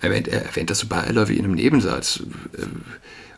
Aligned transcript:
erwähnt, 0.00 0.28
er 0.28 0.44
erwähnt 0.44 0.70
das 0.70 0.80
so 0.80 0.86
beiläufig 0.86 1.38
in 1.38 1.44
einem 1.44 1.54
Nebensatz. 1.54 2.22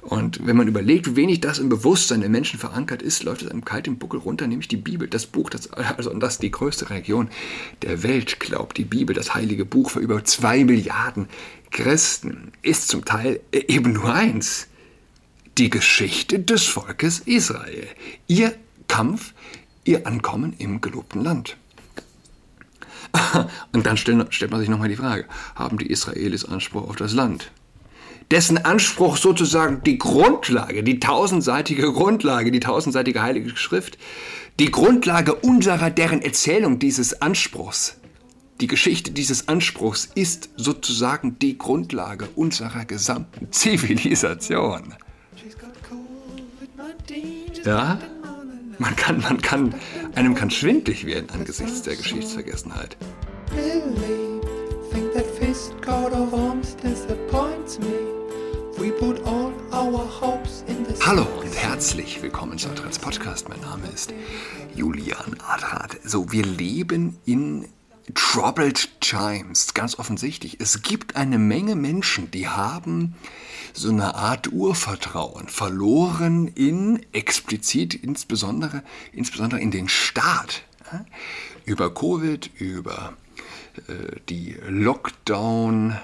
Und 0.03 0.47
wenn 0.47 0.57
man 0.57 0.67
überlegt, 0.67 1.11
wie 1.11 1.17
wenig 1.17 1.41
das 1.41 1.59
im 1.59 1.69
Bewusstsein 1.69 2.21
der 2.21 2.31
Menschen 2.31 2.59
verankert 2.59 3.03
ist, 3.03 3.23
läuft 3.23 3.43
es 3.43 3.51
einem 3.51 3.65
kalt 3.65 3.87
im 3.87 3.99
Buckel 3.99 4.21
runter, 4.21 4.47
nämlich 4.47 4.69
die 4.69 4.77
Bibel, 4.77 5.09
das 5.09 5.27
Buch, 5.27 5.51
das, 5.51 5.71
also 5.73 6.11
und 6.11 6.21
das 6.21 6.39
die 6.39 6.51
größte 6.51 6.89
Religion 6.89 7.29
der 7.83 8.03
Welt 8.03 8.41
glaubt. 8.41 8.79
Die 8.79 8.85
Bibel, 8.85 9.15
das 9.15 9.35
heilige 9.35 9.65
Buch 9.65 9.91
für 9.91 10.01
über 10.01 10.25
zwei 10.25 10.65
Milliarden 10.65 11.29
Christen, 11.71 12.53
ist 12.63 12.89
zum 12.89 13.05
Teil 13.05 13.41
eben 13.53 13.93
nur 13.93 14.13
eins. 14.13 14.69
Die 15.59 15.69
Geschichte 15.69 16.39
des 16.39 16.65
Volkes 16.65 17.21
Israel. 17.21 17.87
Ihr 18.27 18.55
Kampf, 18.89 19.35
ihr 19.85 20.07
Ankommen 20.07 20.55
im 20.57 20.81
gelobten 20.81 21.23
Land. 21.23 21.59
Und 23.73 23.87
dann 23.87 23.97
stellt, 23.97 24.51
man 24.51 24.61
sich 24.61 24.69
nochmal 24.69 24.89
die 24.89 24.97
Frage, 24.97 25.27
haben 25.55 25.79
die 25.79 25.91
Israelis 25.91 26.45
Anspruch 26.45 26.89
auf 26.89 26.97
das 26.97 27.13
Land? 27.13 27.51
dessen 28.31 28.59
Anspruch 28.59 29.17
sozusagen 29.17 29.83
die 29.83 29.99
Grundlage, 29.99 30.83
die 30.85 31.01
tausendseitige 31.01 31.93
Grundlage, 31.93 32.51
die 32.51 32.61
tausendseitige 32.61 33.23
Heilige 33.23 33.57
Schrift, 33.57 33.99
die 34.61 34.71
Grundlage 34.71 35.35
unserer, 35.35 35.91
deren 35.91 36.23
Erzählung 36.23 36.79
dieses 36.79 37.21
Anspruchs, 37.21 37.97
die 38.61 38.67
Geschichte 38.67 39.11
dieses 39.11 39.49
Anspruchs 39.49 40.09
ist 40.15 40.51
sozusagen 40.57 41.39
die 41.39 41.57
Grundlage 41.57 42.29
unserer 42.37 42.85
gesamten 42.85 43.49
Zivilisation. 43.53 44.95
Ja, 47.65 47.99
man 48.81 48.97
kann, 48.97 49.21
man 49.21 49.41
kann, 49.41 49.75
einem 50.15 50.35
kann 50.35 50.51
schwindlig 50.51 51.07
werden 51.07 51.31
angesichts 51.31 51.83
der 51.83 51.97
Geschichtsvergessenheit. 51.97 52.97
Really 53.55 54.41
think 54.91 55.13
that 55.13 55.27
fist 55.27 55.81
coat 55.83 56.13
of 56.13 56.35
arms 56.35 56.77
disappoints 56.77 57.79
me. 57.79 58.21
Hallo 61.01 61.27
und 61.41 61.55
herzlich 61.55 62.23
willkommen 62.23 62.57
zu 62.57 62.71
Adrats 62.71 62.99
Podcast. 62.99 63.49
Mein 63.51 63.61
Name 63.61 63.87
ist 63.93 64.15
Julian 64.75 65.37
Adrat. 65.47 65.99
So, 66.03 66.33
wir 66.33 66.45
leben 66.47 67.19
in 67.27 67.67
troubled 68.15 69.01
times, 69.01 69.75
ganz 69.75 69.99
offensichtlich. 69.99 70.59
Es 70.61 70.83
gibt 70.83 71.17
eine 71.17 71.39
Menge 71.39 71.77
Menschen, 71.77 72.31
die 72.31 72.49
haben 72.49 73.15
so 73.73 73.91
eine 73.91 74.15
Art 74.15 74.53
Urvertrauen 74.53 75.49
verloren 75.49 76.49
in 76.49 77.05
explizit 77.13 77.95
insbesondere 77.95 78.83
insbesondere 79.13 79.61
in 79.61 79.71
den 79.71 79.89
Staat. 79.89 80.63
Über 81.65 81.95
Covid, 81.95 82.51
über 82.59 83.13
äh, 83.87 84.17
die 84.29 84.57
Lockdown 84.67 85.97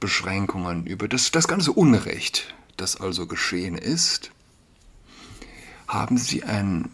Beschränkungen, 0.00 0.86
über 0.86 1.08
das, 1.08 1.30
das 1.30 1.48
ganze 1.48 1.72
Unrecht, 1.72 2.54
das 2.76 3.00
also 3.00 3.26
geschehen 3.26 3.76
ist, 3.76 4.30
haben 5.86 6.18
sie 6.18 6.44
ein 6.44 6.90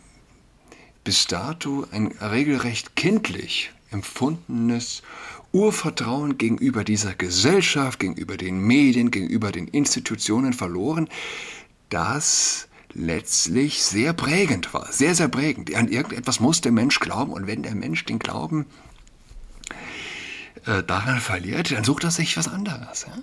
bis 1.04 1.26
dato 1.26 1.86
ein 1.90 2.06
regelrecht 2.06 2.96
kindlich 2.96 3.72
empfundenes 3.94 5.02
Urvertrauen 5.52 6.36
gegenüber 6.36 6.84
dieser 6.84 7.14
Gesellschaft, 7.14 8.00
gegenüber 8.00 8.36
den 8.36 8.58
Medien, 8.58 9.10
gegenüber 9.10 9.52
den 9.52 9.68
Institutionen 9.68 10.52
verloren, 10.52 11.08
das 11.88 12.68
letztlich 12.92 13.82
sehr 13.82 14.12
prägend 14.12 14.74
war, 14.74 14.92
sehr, 14.92 15.14
sehr 15.14 15.28
prägend. 15.28 15.74
An 15.74 15.88
irgendetwas 15.88 16.40
muss 16.40 16.60
der 16.60 16.72
Mensch 16.72 17.00
glauben 17.00 17.32
und 17.32 17.46
wenn 17.46 17.62
der 17.62 17.74
Mensch 17.74 18.04
den 18.04 18.18
Glauben 18.18 18.66
äh, 20.66 20.82
daran 20.82 21.20
verliert, 21.20 21.72
dann 21.72 21.84
sucht 21.84 22.04
er 22.04 22.10
sich 22.10 22.36
was 22.36 22.48
anderes. 22.48 23.06
Ja? 23.08 23.18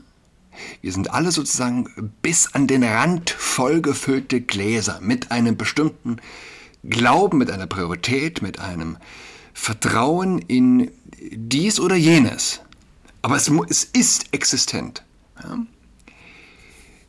Wir 0.81 0.91
sind 0.91 1.11
alle 1.11 1.31
sozusagen 1.31 2.13
bis 2.21 2.53
an 2.53 2.67
den 2.67 2.83
Rand 2.83 3.29
vollgefüllte 3.29 4.41
Gläser 4.41 4.99
mit 5.01 5.31
einem 5.31 5.57
bestimmten 5.57 6.17
Glauben, 6.83 7.37
mit 7.37 7.51
einer 7.51 7.67
Priorität, 7.67 8.41
mit 8.41 8.59
einem 8.59 8.97
Vertrauen 9.53 10.39
in 10.39 10.91
dies 11.31 11.79
oder 11.79 11.95
jenes. 11.95 12.61
Aber 13.21 13.35
es, 13.35 13.51
es 13.69 13.83
ist 13.83 14.33
existent. 14.33 15.03
Ja? 15.41 15.59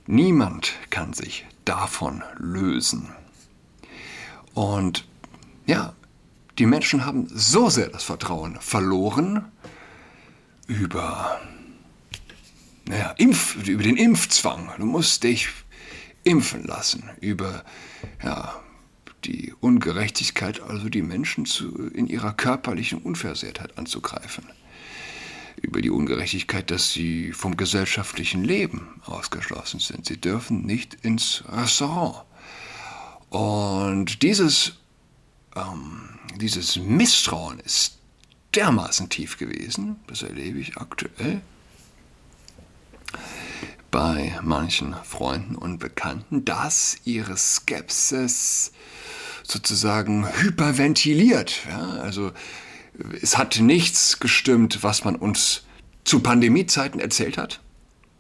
Niemand 0.07 0.73
kann 0.91 1.13
sich 1.13 1.47
davon 1.65 2.23
lösen. 2.39 3.09
Und 4.55 5.07
ja, 5.67 5.95
die 6.59 6.67
Menschen 6.67 7.07
haben 7.07 7.29
so 7.33 7.71
sehr 7.71 7.89
das 7.89 8.05
Vertrauen 8.05 8.59
verloren, 8.61 9.51
über, 10.67 11.41
naja, 12.87 13.15
Impf, 13.19 13.57
über 13.67 13.83
den 13.83 13.97
Impfzwang. 13.97 14.71
Du 14.79 14.87
musst 14.87 15.25
dich 15.25 15.49
impfen 16.25 16.65
lassen. 16.65 17.11
Über 17.21 17.65
ja, 18.23 18.61
die 19.25 19.53
Ungerechtigkeit, 19.61 20.61
also 20.61 20.89
die 20.89 21.03
Menschen 21.03 21.47
zu, 21.47 21.89
in 21.95 22.07
ihrer 22.07 22.33
körperlichen 22.33 22.99
Unversehrtheit 22.99 23.79
anzugreifen. 23.79 24.45
Über 25.61 25.81
die 25.81 25.91
Ungerechtigkeit, 25.91 26.71
dass 26.71 26.93
sie 26.93 27.33
vom 27.33 27.57
gesellschaftlichen 27.57 28.43
Leben 28.43 29.01
ausgeschlossen 29.05 29.81
sind. 29.81 30.07
Sie 30.07 30.21
dürfen 30.21 30.67
nicht 30.67 30.95
ins 31.03 31.45
Restaurant. 31.49 32.25
Und 33.31 34.23
dieses, 34.23 34.75
ähm, 35.55 36.19
dieses 36.41 36.77
Misstrauen 36.77 37.61
ist 37.61 37.99
dermaßen 38.55 39.09
tief 39.09 39.39
gewesen, 39.39 39.97
das 40.07 40.23
erlebe 40.23 40.59
ich 40.59 40.77
aktuell 40.77 41.43
bei 43.93 44.37
manchen 44.43 44.97
Freunden 45.05 45.55
und 45.55 45.79
Bekannten, 45.79 46.45
dass 46.45 46.97
ihre 47.05 47.37
Skepsis 47.37 48.73
sozusagen 49.45 50.27
hyperventiliert. 50.41 51.61
Ja, 51.69 52.01
also 52.01 52.33
es 53.21 53.39
hat 53.39 53.61
nichts 53.61 54.19
gestimmt, 54.19 54.83
was 54.83 55.05
man 55.05 55.15
uns 55.15 55.63
zu 56.05 56.21
Pandemiezeiten 56.21 56.99
erzählt 56.99 57.39
hat. 57.39 57.61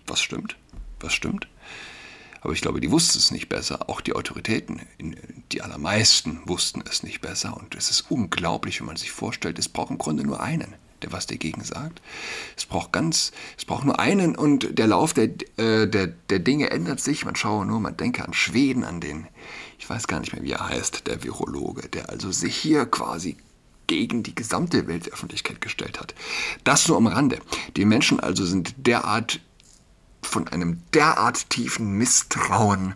Was 0.06 0.20
stimmt? 0.20 0.56
Was 1.00 1.14
stimmt? 1.14 1.48
Aber 2.42 2.52
ich 2.52 2.60
glaube, 2.60 2.80
die 2.80 2.90
wussten 2.90 3.18
es 3.18 3.30
nicht 3.30 3.48
besser. 3.48 3.88
Auch 3.88 4.00
die 4.00 4.14
Autoritäten, 4.14 4.82
die 5.52 5.62
allermeisten 5.62 6.40
wussten 6.44 6.82
es 6.88 7.02
nicht 7.02 7.20
besser. 7.20 7.56
Und 7.56 7.74
es 7.76 7.90
ist 7.90 8.10
unglaublich, 8.10 8.80
wenn 8.80 8.86
man 8.86 8.96
sich 8.96 9.10
vorstellt, 9.10 9.58
es 9.58 9.68
braucht 9.68 9.90
im 9.90 9.98
Grunde 9.98 10.24
nur 10.24 10.40
einen, 10.40 10.74
der 11.02 11.12
was 11.12 11.26
dagegen 11.26 11.62
sagt. 11.62 12.00
Es 12.56 12.66
braucht 12.66 12.92
ganz, 12.92 13.32
es 13.56 13.64
braucht 13.64 13.84
nur 13.84 13.98
einen 13.98 14.36
und 14.36 14.78
der 14.78 14.86
Lauf 14.86 15.14
der, 15.14 15.30
äh, 15.56 15.86
der, 15.86 16.06
der 16.06 16.38
Dinge 16.38 16.70
ändert 16.70 17.00
sich. 17.00 17.24
Man 17.24 17.36
schaue 17.36 17.66
nur, 17.66 17.80
man 17.80 17.96
denke 17.96 18.24
an 18.24 18.34
Schweden, 18.34 18.84
an 18.84 19.00
den, 19.00 19.26
ich 19.78 19.88
weiß 19.88 20.06
gar 20.06 20.20
nicht 20.20 20.32
mehr, 20.32 20.42
wie 20.42 20.52
er 20.52 20.68
heißt, 20.68 21.06
der 21.06 21.22
Virologe, 21.22 21.88
der 21.88 22.10
also 22.10 22.30
sich 22.30 22.56
hier 22.56 22.86
quasi 22.86 23.36
gegen 23.86 24.22
die 24.22 24.34
gesamte 24.34 24.86
Weltöffentlichkeit 24.86 25.60
gestellt 25.60 26.00
hat. 26.00 26.14
Das 26.64 26.88
nur 26.88 26.96
am 26.96 27.06
Rande. 27.06 27.38
Die 27.76 27.84
Menschen 27.84 28.20
also 28.20 28.44
sind 28.44 28.74
derart 28.78 29.40
von 30.22 30.48
einem 30.48 30.82
derart 30.94 31.50
tiefen 31.50 31.98
Misstrauen 31.98 32.94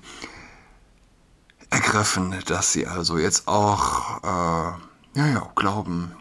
ergriffen, 1.71 2.34
dass 2.47 2.73
sie 2.73 2.87
also 2.87 3.19
jetzt 3.19 3.49
auch, 3.49 4.23
äh, 4.23 5.19
ja, 5.19 5.27
ja, 5.27 5.53
glauben, 5.56 6.12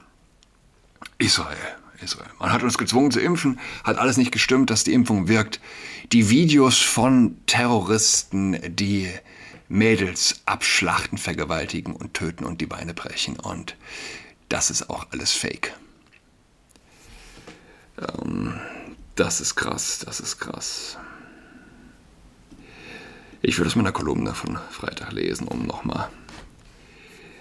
Israel, 1.18 1.76
Israel. 2.02 2.30
Man 2.40 2.52
hat 2.52 2.64
uns 2.64 2.78
gezwungen 2.78 3.12
zu 3.12 3.20
impfen, 3.20 3.60
hat 3.84 3.98
alles 3.98 4.18
nicht 4.18 4.32
gestimmt, 4.32 4.70
dass 4.70 4.84
die 4.84 4.94
Impfung 4.94 5.28
wirkt. 5.28 5.60
Die 6.12 6.30
Videos 6.30 6.78
von 6.78 7.38
Terroristen, 7.46 8.60
die 8.76 9.10
Mädels 9.68 10.42
abschlachten, 10.46 11.18
vergewaltigen 11.18 11.96
und 11.96 12.14
töten 12.14 12.46
und 12.46 12.62
die 12.62 12.68
Beine 12.68 12.94
brechen. 12.94 13.40
Und 13.40 13.76
das 14.50 14.70
ist 14.70 14.90
auch 14.90 15.08
alles 15.12 15.32
Fake. 15.32 15.74
Ähm, 17.98 18.54
das 19.16 19.42
ist 19.42 19.56
krass, 19.56 20.04
das 20.06 20.20
ist 20.20 20.40
krass. 20.40 20.98
Ich 23.42 23.58
würde 23.58 23.70
es 23.70 23.76
meiner 23.76 23.92
Kolumne 23.92 24.34
von 24.34 24.58
Freitag 24.72 25.12
lesen, 25.12 25.48
um 25.48 25.66
nochmal 25.66 26.10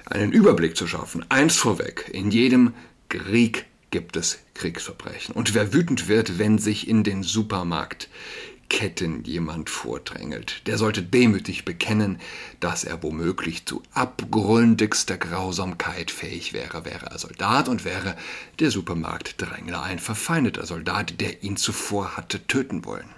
einen 0.06 0.32
Überblick 0.32 0.76
zu 0.76 0.86
schaffen. 0.86 1.24
Eins 1.30 1.56
vorweg, 1.56 2.10
in 2.12 2.30
jedem 2.30 2.74
Krieg 3.18 3.66
gibt 3.90 4.16
es 4.16 4.38
Kriegsverbrechen. 4.54 5.34
Und 5.34 5.54
wer 5.54 5.72
wütend 5.72 6.08
wird, 6.08 6.38
wenn 6.38 6.58
sich 6.58 6.88
in 6.88 7.04
den 7.04 7.22
Supermarktketten 7.22 9.22
jemand 9.22 9.70
vordrängelt, 9.70 10.66
der 10.66 10.78
sollte 10.78 11.00
demütig 11.00 11.64
bekennen, 11.64 12.18
dass 12.58 12.82
er 12.82 13.04
womöglich 13.04 13.66
zu 13.66 13.84
abgründigster 13.92 15.16
Grausamkeit 15.16 16.10
fähig 16.10 16.52
wäre. 16.52 16.84
Wäre 16.84 17.06
er 17.06 17.18
Soldat 17.18 17.68
und 17.68 17.84
wäre 17.84 18.16
der 18.58 18.72
Supermarktdrängler 18.72 19.82
ein 19.82 20.00
verfeindeter 20.00 20.66
Soldat, 20.66 21.20
der 21.20 21.44
ihn 21.44 21.56
zuvor 21.56 22.16
hatte 22.16 22.44
töten 22.48 22.84
wollen. 22.84 23.08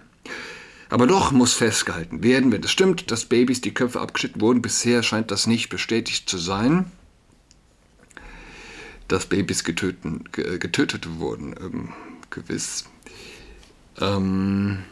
Aber 0.90 1.06
doch 1.06 1.32
muss 1.32 1.54
festgehalten 1.54 2.22
werden, 2.22 2.52
wenn 2.52 2.62
es 2.62 2.70
stimmt, 2.70 3.10
dass 3.10 3.25
Babys 3.25 3.62
die 3.62 3.72
Köpfe 3.72 4.00
abgeschnitten 4.00 4.43
wurden. 4.43 4.62
Bisher 4.62 5.02
scheint 5.02 5.31
das 5.31 5.46
nicht 5.46 5.69
bestätigt 5.69 6.28
zu 6.28 6.38
sein, 6.38 6.93
dass 9.08 9.26
Babys 9.26 9.64
getöten, 9.64 10.25
getötet 10.32 11.19
wurden. 11.19 11.55
Ähm, 11.61 11.93
gewiss. 12.31 12.85
ähm, 14.00 14.85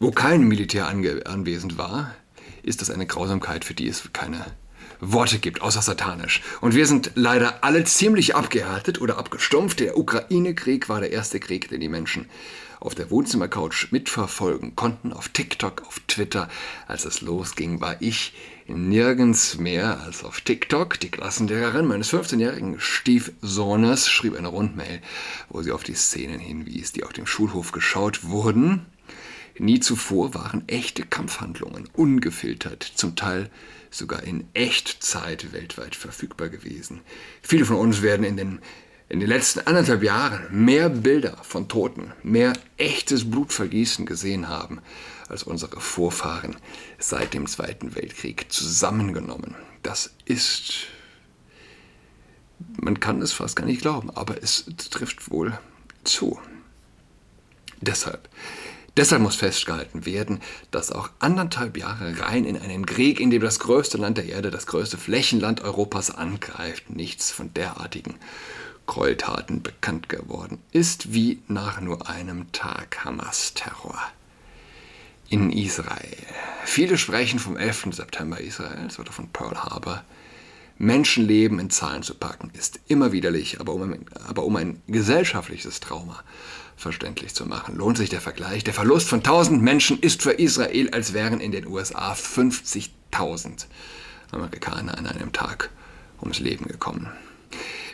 wo 0.00 0.12
kein 0.12 0.42
Militär 0.42 0.86
anwesend 0.86 1.76
war, 1.76 2.14
ist 2.62 2.80
das 2.80 2.90
eine 2.90 3.06
Grausamkeit, 3.06 3.64
für 3.64 3.74
die 3.74 3.88
es 3.88 4.12
keine 4.12 4.44
Worte 5.00 5.38
gibt, 5.38 5.62
außer 5.62 5.82
satanisch. 5.82 6.42
Und 6.60 6.74
wir 6.74 6.86
sind 6.86 7.12
leider 7.14 7.64
alle 7.64 7.84
ziemlich 7.84 8.34
abgehärtet 8.34 9.00
oder 9.00 9.18
abgestumpft. 9.18 9.80
Der 9.80 9.96
Ukraine-Krieg 9.96 10.88
war 10.88 11.00
der 11.00 11.10
erste 11.10 11.40
Krieg, 11.40 11.68
den 11.68 11.80
die 11.80 11.88
Menschen 11.88 12.26
auf 12.80 12.94
der 12.94 13.10
Wohnzimmercouch 13.10 13.90
mitverfolgen 13.90 14.76
konnten, 14.76 15.12
auf 15.12 15.28
TikTok, 15.30 15.82
auf 15.86 16.00
Twitter. 16.06 16.48
Als 16.86 17.04
es 17.04 17.20
losging, 17.20 17.80
war 17.80 18.00
ich 18.00 18.34
nirgends 18.68 19.58
mehr 19.58 20.00
als 20.00 20.24
auf 20.24 20.40
TikTok. 20.40 21.00
Die 21.00 21.10
Klassenlehrerin 21.10 21.86
meines 21.86 22.12
15-jährigen 22.12 22.78
Stiefsohnes 22.78 24.08
schrieb 24.08 24.36
eine 24.36 24.48
Rundmail, 24.48 25.00
wo 25.48 25.62
sie 25.62 25.72
auf 25.72 25.82
die 25.82 25.94
Szenen 25.94 26.38
hinwies, 26.38 26.92
die 26.92 27.04
auf 27.04 27.12
dem 27.12 27.26
Schulhof 27.26 27.72
geschaut 27.72 28.24
wurden. 28.24 28.86
Nie 29.58 29.80
zuvor 29.80 30.34
waren 30.34 30.62
echte 30.68 31.02
Kampfhandlungen 31.04 31.88
ungefiltert, 31.94 32.82
zum 32.82 33.16
Teil 33.16 33.50
sogar 33.90 34.22
in 34.22 34.44
Echtzeit 34.54 35.52
weltweit 35.52 35.96
verfügbar 35.96 36.48
gewesen. 36.48 37.00
Viele 37.42 37.64
von 37.64 37.76
uns 37.76 38.02
werden 38.02 38.24
in 38.24 38.36
den, 38.36 38.58
in 39.08 39.18
den 39.20 39.28
letzten 39.28 39.60
anderthalb 39.60 40.02
Jahren 40.02 40.46
mehr 40.64 40.88
Bilder 40.88 41.38
von 41.42 41.68
Toten, 41.68 42.12
mehr 42.22 42.52
echtes 42.76 43.28
Blutvergießen 43.28 44.06
gesehen 44.06 44.48
haben, 44.48 44.80
als 45.28 45.42
unsere 45.42 45.80
Vorfahren 45.80 46.56
seit 46.98 47.34
dem 47.34 47.46
Zweiten 47.46 47.94
Weltkrieg 47.94 48.52
zusammengenommen. 48.52 49.54
Das 49.82 50.10
ist, 50.24 50.86
man 52.80 53.00
kann 53.00 53.22
es 53.22 53.32
fast 53.32 53.56
gar 53.56 53.66
nicht 53.66 53.82
glauben, 53.82 54.10
aber 54.10 54.42
es 54.42 54.66
trifft 54.90 55.30
wohl 55.30 55.58
zu. 56.04 56.38
Deshalb 57.80 58.28
Deshalb 58.98 59.22
muss 59.22 59.36
festgehalten 59.36 60.06
werden, 60.06 60.40
dass 60.72 60.90
auch 60.90 61.10
anderthalb 61.20 61.76
Jahre 61.76 62.18
rein 62.18 62.44
in 62.44 62.56
einen 62.56 62.84
Krieg, 62.84 63.20
in 63.20 63.30
dem 63.30 63.42
das 63.42 63.60
größte 63.60 63.96
Land 63.96 64.18
der 64.18 64.26
Erde, 64.26 64.50
das 64.50 64.66
größte 64.66 64.98
Flächenland 64.98 65.60
Europas 65.60 66.10
angreift, 66.10 66.90
nichts 66.90 67.30
von 67.30 67.54
derartigen 67.54 68.16
Gräueltaten 68.86 69.62
bekannt 69.62 70.08
geworden 70.08 70.58
ist, 70.72 71.12
wie 71.12 71.40
nach 71.46 71.80
nur 71.80 72.08
einem 72.08 72.50
Tag 72.50 73.04
Hamas-Terror 73.04 74.00
in 75.28 75.50
Israel. 75.50 76.16
Viele 76.64 76.98
sprechen 76.98 77.38
vom 77.38 77.56
11. 77.56 77.88
September 77.92 78.40
Israels 78.40 78.98
oder 78.98 79.12
von 79.12 79.28
Pearl 79.30 79.56
Harbor. 79.56 80.04
Menschenleben 80.78 81.58
in 81.58 81.70
Zahlen 81.70 82.04
zu 82.04 82.14
packen, 82.14 82.52
ist 82.56 82.78
immer 82.86 83.10
widerlich, 83.10 83.60
aber 83.60 83.74
um, 83.74 83.96
aber 84.28 84.44
um 84.44 84.54
ein 84.54 84.80
gesellschaftliches 84.86 85.80
Trauma 85.80 86.22
verständlich 86.76 87.34
zu 87.34 87.46
machen. 87.46 87.76
Lohnt 87.76 87.98
sich 87.98 88.10
der 88.10 88.20
Vergleich? 88.20 88.62
Der 88.62 88.74
Verlust 88.74 89.08
von 89.08 89.18
1000 89.18 89.60
Menschen 89.60 89.98
ist 89.98 90.22
für 90.22 90.30
Israel, 90.30 90.90
als 90.90 91.12
wären 91.14 91.40
in 91.40 91.50
den 91.50 91.66
USA 91.66 92.12
50.000 92.12 93.66
Amerikaner 94.30 94.96
an 94.96 95.06
einem 95.06 95.32
Tag 95.32 95.70
ums 96.20 96.38
Leben 96.38 96.66
gekommen. 96.66 97.08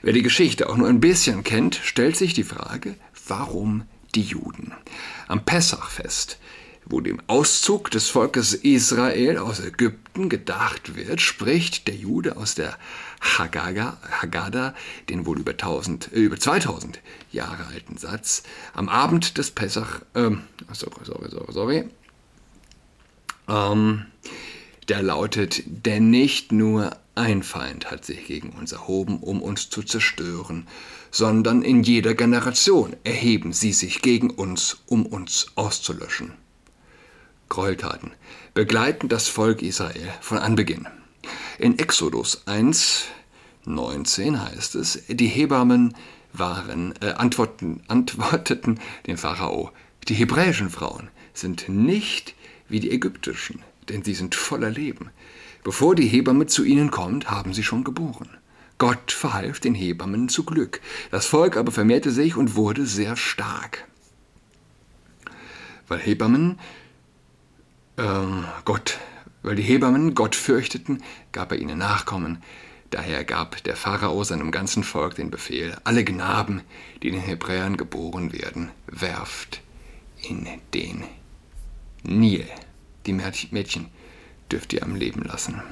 Wer 0.03 0.13
die 0.13 0.23
Geschichte 0.23 0.69
auch 0.69 0.77
nur 0.77 0.89
ein 0.89 1.01
bisschen 1.01 1.45
kennt, 1.45 1.81
stellt 1.83 2.17
sich 2.17 2.35
die 2.35 2.45
Frage, 2.45 2.97
warum 3.27 3.85
die 4.15 4.23
Juden? 4.23 4.73
Am 5.27 5.47
Pessachfest 5.47 6.39
wo 6.87 7.01
dem 7.01 7.21
Auszug 7.27 7.91
des 7.91 8.09
Volkes 8.09 8.55
Israel 8.55 9.39
aus 9.39 9.61
Ägypten 9.61 10.29
gedacht 10.29 10.97
wird, 10.97 11.21
spricht 11.21 11.89
der 11.89 11.95
Jude 11.95 12.37
aus 12.37 12.55
der 12.55 12.77
Haggadah, 13.21 13.97
Haggadah 14.21 14.75
den 15.09 15.27
wohl 15.27 15.39
über, 15.39 15.53
1000, 15.53 16.13
äh, 16.13 16.21
über 16.21 16.39
2000 16.39 17.01
Jahre 17.33 17.67
alten 17.67 17.97
Satz, 17.97 18.43
am 18.75 18.89
Abend 18.89 19.39
des 19.39 19.51
Pessach, 19.51 20.03
ähm, 20.15 20.43
sorry, 20.73 21.05
sorry, 21.05 21.31
sorry, 21.31 21.53
sorry, 21.53 21.85
ähm, 23.49 24.07
der 24.89 25.03
lautet, 25.03 25.63
denn 25.67 26.11
nicht 26.11 26.53
nur 26.53 26.91
ein 27.15 27.43
Feind 27.43 27.91
hat 27.91 28.05
sich 28.05 28.27
gegen 28.27 28.51
uns 28.51 28.73
erhoben, 28.73 29.19
um 29.21 29.41
uns 29.41 29.71
zu 29.71 29.83
zerstören, 29.83 30.67
sondern 31.11 31.63
in 31.63 31.83
jeder 31.83 32.15
Generation 32.15 32.97
erheben 33.05 33.53
sie 33.53 33.73
sich 33.73 34.03
gegen 34.03 34.31
uns, 34.31 34.83
um 34.87 35.07
uns 35.07 35.47
auszulöschen. 35.55 36.33
Gräueltaten 37.55 38.11
begleiten 38.53 39.09
das 39.09 39.29
Volk 39.29 39.63
Israel 39.63 40.13
von 40.21 40.39
Anbeginn. 40.39 40.89
In 41.61 41.79
Exodus 41.79 42.49
1, 42.49 43.05
19 43.65 44.43
heißt 44.43 44.75
es, 44.75 45.05
die 45.09 45.29
Hebammen 45.29 45.95
waren, 46.33 46.95
äh, 47.01 47.13
antworten, 47.13 47.85
antworteten 47.89 48.81
dem 49.07 49.17
Pharao, 49.17 49.71
die 50.09 50.15
hebräischen 50.15 50.69
Frauen 50.69 51.11
sind 51.33 51.69
nicht 51.69 52.35
wie 52.69 52.81
die 52.81 52.91
ägyptischen, 52.91 53.63
denn 53.89 54.03
sie 54.03 54.15
sind 54.15 54.35
voller 54.35 54.71
Leben. 54.71 55.11
Bevor 55.63 55.95
die 55.95 56.09
Hebamme 56.09 56.47
zu 56.47 56.65
ihnen 56.65 56.91
kommt, 56.91 57.31
haben 57.31 57.55
sie 57.55 57.63
schon 57.63 57.85
geboren. 57.85 58.31
Gott 58.79 59.13
verhalf 59.13 59.61
den 59.61 59.77
Hebammen 59.77 60.29
zu 60.29 60.43
Glück. 60.43 60.81
Das 61.13 61.27
Volk 61.27 61.57
aber 61.57 61.71
vermehrte 61.71 62.11
sich 62.11 62.35
und 62.35 62.57
wurde 62.57 62.85
sehr 62.85 63.17
stark. 63.17 63.87
Weil 65.87 66.01
Hebammen 66.01 66.59
ähm, 67.97 68.45
Gott, 68.65 68.99
weil 69.43 69.57
die 69.57 69.63
Hebammen 69.63 70.15
Gott 70.15 70.35
fürchteten, 70.35 71.03
gab 71.33 71.53
er 71.53 71.59
ihnen 71.59 71.79
Nachkommen. 71.79 72.43
Daher 72.91 73.25
gab 73.25 73.63
der 73.65 73.77
Pharao 73.77 74.23
seinem 74.25 74.53
ganzen 74.53 74.85
Volk 74.85 75.17
den 75.17 75.31
Befehl, 75.31 75.77
alle 75.85 76.05
Knaben, 76.05 76.63
die 77.03 77.11
den 77.11 77.21
Hebräern 77.21 77.77
geboren 77.77 78.33
werden, 78.33 78.71
werft 78.87 79.63
in 80.23 80.47
den 80.73 81.05
Nil. 82.03 82.47
Die 83.07 83.13
Mädchen 83.13 83.89
dürft 84.51 84.73
ihr 84.73 84.83
am 84.83 84.95
Leben 84.95 85.23
lassen. 85.23 85.63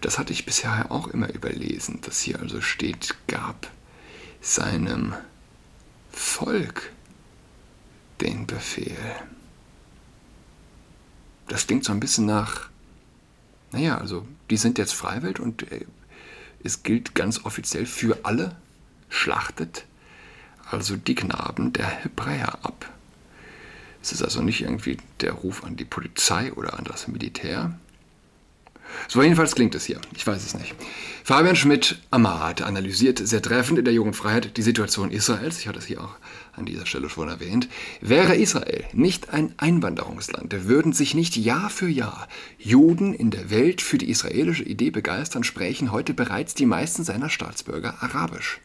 Das 0.00 0.18
hatte 0.18 0.32
ich 0.32 0.44
bisher 0.44 0.90
auch 0.90 1.08
immer 1.08 1.32
überlesen, 1.32 2.00
dass 2.02 2.20
hier 2.20 2.40
also 2.40 2.60
steht, 2.60 3.14
gab 3.26 3.70
seinem 4.40 5.14
Volk 6.10 6.92
den 8.20 8.46
Befehl 8.46 8.96
das 11.48 11.66
klingt 11.66 11.84
so 11.84 11.92
ein 11.92 12.00
bisschen 12.00 12.26
nach, 12.26 12.68
naja, 13.72 13.98
also 13.98 14.26
die 14.50 14.56
sind 14.56 14.78
jetzt 14.78 14.94
Freiwild 14.94 15.40
und 15.40 15.70
äh, 15.70 15.86
es 16.62 16.82
gilt 16.82 17.14
ganz 17.14 17.44
offiziell 17.44 17.86
für 17.86 18.18
alle, 18.24 18.56
schlachtet 19.08 19.84
also 20.70 20.96
die 20.96 21.14
Knaben 21.14 21.72
der 21.72 21.86
Hebräer 21.86 22.58
ab. 22.64 22.90
Es 24.02 24.12
ist 24.12 24.22
also 24.22 24.42
nicht 24.42 24.60
irgendwie 24.60 24.98
der 25.20 25.32
Ruf 25.32 25.64
an 25.64 25.76
die 25.76 25.84
Polizei 25.84 26.52
oder 26.52 26.78
an 26.78 26.84
das 26.84 27.08
Militär, 27.08 27.78
so 29.14 29.22
jedenfalls 29.22 29.54
klingt 29.54 29.76
es 29.76 29.84
hier. 29.84 30.00
Ich 30.16 30.26
weiß 30.26 30.44
es 30.44 30.54
nicht. 30.54 30.74
Fabian 31.22 31.54
Schmidt-Amarat 31.54 32.62
analysiert 32.62 33.20
sehr 33.24 33.40
treffend 33.40 33.78
in 33.78 33.84
der 33.84 33.94
Jungen 33.94 34.12
Freiheit 34.12 34.56
die 34.56 34.62
Situation 34.62 35.12
Israels. 35.12 35.60
Ich 35.60 35.68
hatte 35.68 35.78
es 35.78 35.86
hier 35.86 36.02
auch 36.02 36.16
an 36.54 36.64
dieser 36.64 36.84
Stelle 36.84 37.08
schon 37.08 37.28
erwähnt. 37.28 37.68
Wäre 38.00 38.34
Israel 38.34 38.82
nicht 38.92 39.30
ein 39.30 39.54
Einwanderungsland, 39.56 40.66
würden 40.66 40.92
sich 40.92 41.14
nicht 41.14 41.36
Jahr 41.36 41.70
für 41.70 41.88
Jahr 41.88 42.26
Juden 42.58 43.14
in 43.14 43.30
der 43.30 43.50
Welt 43.50 43.82
für 43.82 43.98
die 43.98 44.10
israelische 44.10 44.64
Idee 44.64 44.90
begeistern, 44.90 45.44
sprechen 45.44 45.92
heute 45.92 46.12
bereits 46.12 46.54
die 46.54 46.66
meisten 46.66 47.04
seiner 47.04 47.30
Staatsbürger 47.30 48.02
Arabisch. 48.02 48.58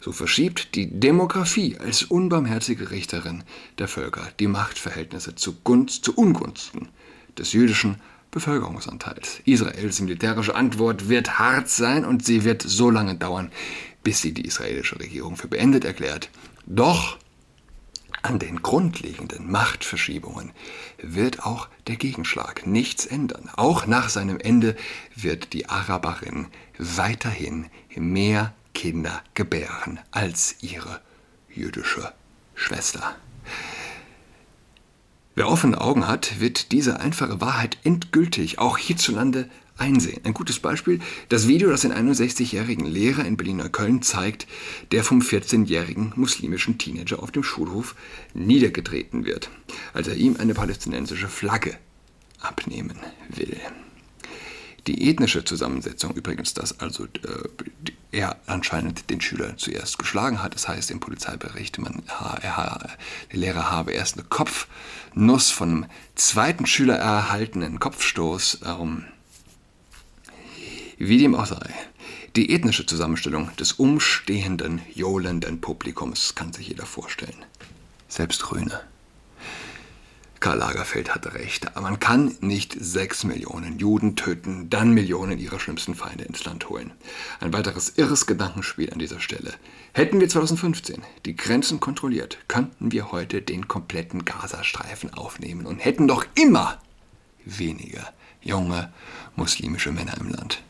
So 0.00 0.12
verschiebt 0.12 0.74
die 0.74 1.00
Demografie 1.00 1.78
als 1.78 2.02
unbarmherzige 2.02 2.90
Richterin 2.90 3.42
der 3.78 3.88
Völker 3.88 4.28
die 4.38 4.48
Machtverhältnisse 4.48 5.34
zu, 5.34 5.56
zu 5.86 6.14
Ungunsten 6.14 6.90
des 7.38 7.54
jüdischen 7.54 7.96
Bevölkerungsanteils. 8.32 9.40
Israels 9.44 10.00
militärische 10.00 10.54
Antwort 10.56 11.08
wird 11.08 11.38
hart 11.38 11.68
sein 11.68 12.04
und 12.04 12.24
sie 12.24 12.44
wird 12.44 12.62
so 12.62 12.90
lange 12.90 13.14
dauern, 13.14 13.52
bis 14.02 14.22
sie 14.22 14.32
die 14.32 14.46
israelische 14.46 14.98
Regierung 14.98 15.36
für 15.36 15.48
beendet 15.48 15.84
erklärt. 15.84 16.30
Doch 16.66 17.18
an 18.22 18.38
den 18.38 18.62
grundlegenden 18.62 19.50
Machtverschiebungen 19.50 20.52
wird 21.02 21.44
auch 21.44 21.68
der 21.88 21.96
Gegenschlag 21.96 22.66
nichts 22.66 23.04
ändern. 23.04 23.50
Auch 23.54 23.86
nach 23.86 24.08
seinem 24.08 24.38
Ende 24.40 24.76
wird 25.14 25.52
die 25.52 25.68
Araberin 25.68 26.46
weiterhin 26.78 27.66
mehr 27.96 28.54
Kinder 28.74 29.22
gebären 29.34 30.00
als 30.10 30.56
ihre 30.62 31.00
jüdische 31.54 32.12
Schwester. 32.54 33.14
Wer 35.34 35.48
offene 35.48 35.80
Augen 35.80 36.08
hat, 36.08 36.40
wird 36.40 36.72
diese 36.72 37.00
einfache 37.00 37.40
Wahrheit 37.40 37.78
endgültig 37.84 38.58
auch 38.58 38.76
hierzulande 38.76 39.48
einsehen. 39.78 40.20
Ein 40.24 40.34
gutes 40.34 40.58
Beispiel, 40.58 41.00
das 41.30 41.48
Video, 41.48 41.70
das 41.70 41.80
den 41.80 41.92
61-jährigen 41.92 42.84
Lehrer 42.84 43.24
in 43.24 43.38
Berliner 43.38 43.70
Köln 43.70 44.02
zeigt, 44.02 44.46
der 44.92 45.04
vom 45.04 45.20
14-jährigen 45.20 46.12
muslimischen 46.16 46.76
Teenager 46.76 47.22
auf 47.22 47.30
dem 47.30 47.42
Schulhof 47.42 47.94
niedergetreten 48.34 49.24
wird, 49.24 49.48
als 49.94 50.08
er 50.08 50.16
ihm 50.16 50.36
eine 50.38 50.52
palästinensische 50.52 51.28
Flagge 51.28 51.78
abnehmen 52.40 52.98
will. 53.30 53.56
Die 54.86 55.08
ethnische 55.08 55.44
Zusammensetzung 55.44 56.14
übrigens, 56.14 56.54
dass 56.54 56.80
also 56.80 57.04
äh, 57.04 57.08
er 58.10 58.36
anscheinend 58.46 59.10
den 59.10 59.20
Schüler 59.20 59.56
zuerst 59.56 59.98
geschlagen 59.98 60.42
hat. 60.42 60.54
Das 60.54 60.68
heißt 60.68 60.90
im 60.90 61.00
Polizeibericht, 61.00 61.78
man, 61.78 62.02
er, 62.42 62.96
der 63.30 63.38
Lehrer 63.38 63.70
habe 63.70 63.92
erst 63.92 64.18
eine 64.18 64.26
Kopfnuss 64.26 65.50
von 65.50 65.68
einem 65.70 65.86
zweiten 66.16 66.66
Schüler 66.66 66.96
erhaltenen 66.96 67.78
Kopfstoß. 67.78 68.60
Ähm, 68.66 69.04
wie 70.98 71.18
dem 71.18 71.34
auch 71.34 71.46
sei. 71.46 71.68
Die 72.36 72.54
ethnische 72.54 72.86
Zusammenstellung 72.86 73.54
des 73.56 73.72
umstehenden, 73.72 74.80
johlenden 74.94 75.60
Publikums 75.60 76.34
kann 76.34 76.52
sich 76.52 76.68
jeder 76.68 76.86
vorstellen. 76.86 77.44
Selbst 78.08 78.42
Grüne. 78.42 78.80
Karl 80.42 80.58
Lagerfeld 80.58 81.14
hatte 81.14 81.34
recht, 81.34 81.68
aber 81.68 81.82
man 81.82 82.00
kann 82.00 82.34
nicht 82.40 82.76
sechs 82.78 83.22
Millionen 83.22 83.78
Juden 83.78 84.16
töten, 84.16 84.68
dann 84.68 84.90
Millionen 84.90 85.38
ihrer 85.38 85.60
schlimmsten 85.60 85.94
Feinde 85.94 86.24
ins 86.24 86.44
Land 86.44 86.68
holen. 86.68 86.90
Ein 87.38 87.52
weiteres 87.52 87.90
irres 87.90 88.26
Gedankenspiel 88.26 88.92
an 88.92 88.98
dieser 88.98 89.20
Stelle. 89.20 89.54
Hätten 89.92 90.18
wir 90.18 90.28
2015 90.28 91.00
die 91.26 91.36
Grenzen 91.36 91.78
kontrolliert, 91.78 92.38
könnten 92.48 92.90
wir 92.90 93.12
heute 93.12 93.40
den 93.40 93.68
kompletten 93.68 94.24
Gazastreifen 94.24 95.14
aufnehmen 95.14 95.64
und 95.64 95.78
hätten 95.78 96.08
doch 96.08 96.26
immer 96.34 96.78
weniger 97.44 98.12
junge 98.40 98.92
muslimische 99.36 99.92
Männer 99.92 100.18
im 100.18 100.28
Land. 100.28 100.60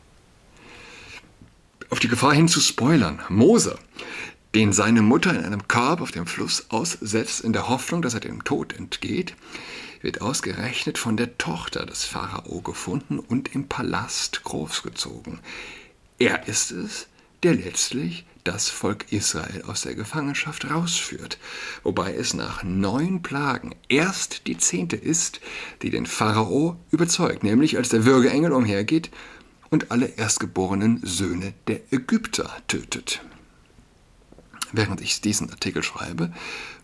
Auf 1.89 1.99
die 1.99 2.09
Gefahr 2.09 2.35
hin 2.35 2.49
zu 2.49 2.61
spoilern. 2.61 3.21
Mose 3.31 3.79
den 4.55 4.73
seine 4.73 5.03
Mutter 5.03 5.31
in 5.31 5.45
einem 5.45 5.67
Korb 5.67 6.01
auf 6.01 6.11
dem 6.11 6.27
Fluss 6.27 6.67
aussetzt, 6.69 7.41
in 7.41 7.53
der 7.53 7.69
Hoffnung, 7.69 8.03
dass 8.03 8.15
er 8.15 8.21
dem 8.21 8.45
Tod 8.45 8.75
entgeht, 8.75 9.35
wird 10.03 10.21
ausgerechnet 10.21 10.99
von 10.99 11.17
der 11.17 11.39
Tochter 11.39 11.87
des 11.87 12.05
Pharao 12.05 12.61
gefunden 12.61 13.19
und 13.19 13.55
im 13.55 13.69
Palast 13.69 14.45
großgezogen. 14.45 15.41
Er 16.19 16.49
ist 16.49 16.71
es, 16.71 17.07
der 17.43 17.55
letztlich 17.55 18.27
das 18.45 18.69
Volk 18.69 19.11
Israel 19.11 19.63
aus 19.67 19.83
der 19.83 19.95
Gefangenschaft 19.95 20.69
rausführt, 20.69 21.39
wobei 21.83 22.15
es 22.15 22.35
nach 22.35 22.63
neun 22.63 23.23
Plagen 23.23 23.75
erst 23.89 24.47
die 24.49 24.59
zehnte 24.59 24.97
ist, 24.97 25.41
die 25.83 25.91
den 25.91 26.07
Pharao 26.07 26.77
überzeugt, 26.91 27.45
nämlich 27.45 27.77
als 27.77 27.89
der 27.89 28.05
Würgeengel 28.05 28.53
umhergeht 28.53 29.11
und 29.71 29.91
alle 29.93 30.07
erstgeborenen 30.07 31.01
Söhne 31.05 31.55
der 31.69 31.81
Ägypter 31.93 32.51
tötet 32.67 33.23
während 34.73 35.01
ich 35.01 35.21
diesen 35.21 35.51
Artikel 35.51 35.83
schreibe 35.83 36.33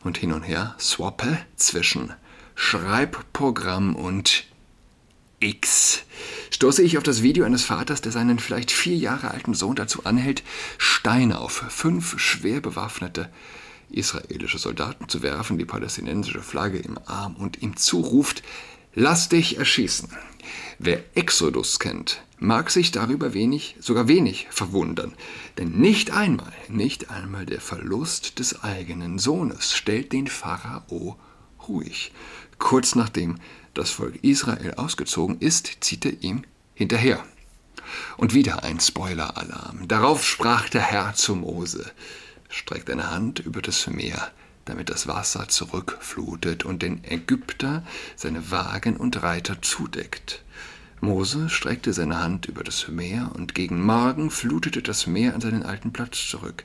und 0.05 0.19
hin 0.19 0.33
und 0.33 0.43
her 0.43 0.75
swappe 0.79 1.39
zwischen 1.57 2.13
Schreibprogramm 2.55 3.95
und 3.97 4.45
X, 5.41 6.03
stoße 6.51 6.83
ich 6.83 6.99
auf 6.99 7.05
das 7.05 7.23
Video 7.23 7.45
eines 7.45 7.65
Vaters, 7.65 8.01
der 8.01 8.11
seinen 8.11 8.39
vielleicht 8.39 8.73
vier 8.73 8.97
Jahre 8.97 9.31
alten 9.31 9.55
Sohn 9.55 9.77
dazu 9.77 10.05
anhält, 10.05 10.43
Steine 10.79 11.39
auf 11.41 11.65
fünf 11.69 12.19
schwer 12.19 12.61
bewaffnete 12.61 13.31
israelische 13.91 14.59
Soldaten 14.59 15.09
zu 15.09 15.23
werfen, 15.23 15.59
die 15.59 15.65
palästinensische 15.65 16.43
Flagge 16.43 16.79
im 16.79 16.99
Arm 17.07 17.37
und 17.37 17.63
ihm 17.63 17.77
zuruft, 17.77 18.43
Lass 18.95 19.29
dich 19.29 19.59
erschießen. 19.59 20.09
Wer 20.81 21.05
Exodus 21.15 21.79
kennt, 21.79 22.23
mag 22.39 22.71
sich 22.71 22.91
darüber 22.91 23.35
wenig, 23.35 23.77
sogar 23.81 24.09
wenig 24.09 24.47
verwundern, 24.51 25.15
denn 25.57 25.71
nicht 25.73 26.11
einmal, 26.13 26.53
nicht 26.69 27.11
einmal 27.11 27.47
der 27.47 27.61
Verlust 27.61 28.39
des 28.39 28.63
eigenen 28.63 29.19
Sohnes 29.19 29.75
stellt 29.75 30.13
den 30.13 30.27
Pharao 30.27 31.19
ruhig. 31.67 32.13
Kurz 32.59 32.95
nachdem 32.95 33.37
das 33.75 33.91
Volk 33.91 34.23
Israel 34.23 34.75
ausgezogen 34.75 35.39
ist, 35.41 35.79
zieht 35.81 36.05
er 36.05 36.23
ihm 36.23 36.43
hinterher. 36.75 37.25
Und 38.17 38.35
wieder 38.35 38.65
ein 38.65 38.81
Spoiler-Alarm. 38.81 39.89
Darauf 39.89 40.27
sprach 40.27 40.69
der 40.69 40.83
Herr 40.83 41.15
zu 41.15 41.35
Mose: 41.37 41.91
Streck 42.49 42.87
deine 42.87 43.11
Hand 43.11 43.39
über 43.39 43.63
das 43.63 43.87
Meer, 43.87 44.31
damit 44.65 44.91
das 44.91 45.07
Wasser 45.07 45.49
zurückflutet 45.49 46.65
und 46.65 46.83
den 46.83 47.03
Ägypter 47.05 47.85
seine 48.17 48.51
Wagen 48.51 48.97
und 48.97 49.23
Reiter 49.23 49.63
zudeckt. 49.63 50.43
Mose 51.01 51.49
streckte 51.49 51.93
seine 51.93 52.21
Hand 52.21 52.47
über 52.47 52.65
das 52.65 52.89
Meer, 52.89 53.31
und 53.35 53.55
gegen 53.55 53.85
Morgen 53.85 54.31
flutete 54.31 54.83
das 54.83 55.07
Meer 55.07 55.35
an 55.35 55.41
seinen 55.41 55.63
alten 55.63 55.93
Platz 55.93 56.29
zurück, 56.29 56.65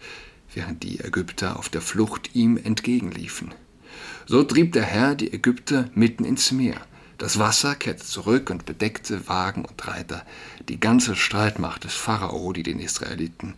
während 0.53 0.83
die 0.83 0.99
Ägypter 0.99 1.57
auf 1.57 1.69
der 1.69 1.81
Flucht 1.81 2.35
ihm 2.35 2.57
entgegenliefen. 2.57 3.53
So 4.25 4.43
trieb 4.43 4.73
der 4.73 4.83
Herr 4.83 5.15
die 5.15 5.31
Ägypter 5.31 5.89
mitten 5.93 6.25
ins 6.25 6.51
Meer. 6.51 6.77
Das 7.17 7.37
Wasser 7.39 7.75
kehrte 7.75 8.03
zurück 8.03 8.49
und 8.49 8.65
bedeckte 8.65 9.27
Wagen 9.27 9.65
und 9.65 9.87
Reiter, 9.87 10.25
die 10.67 10.79
ganze 10.79 11.15
Streitmacht 11.15 11.83
des 11.83 11.93
Pharao, 11.93 12.53
die 12.53 12.63
den 12.63 12.79
Israeliten 12.79 13.53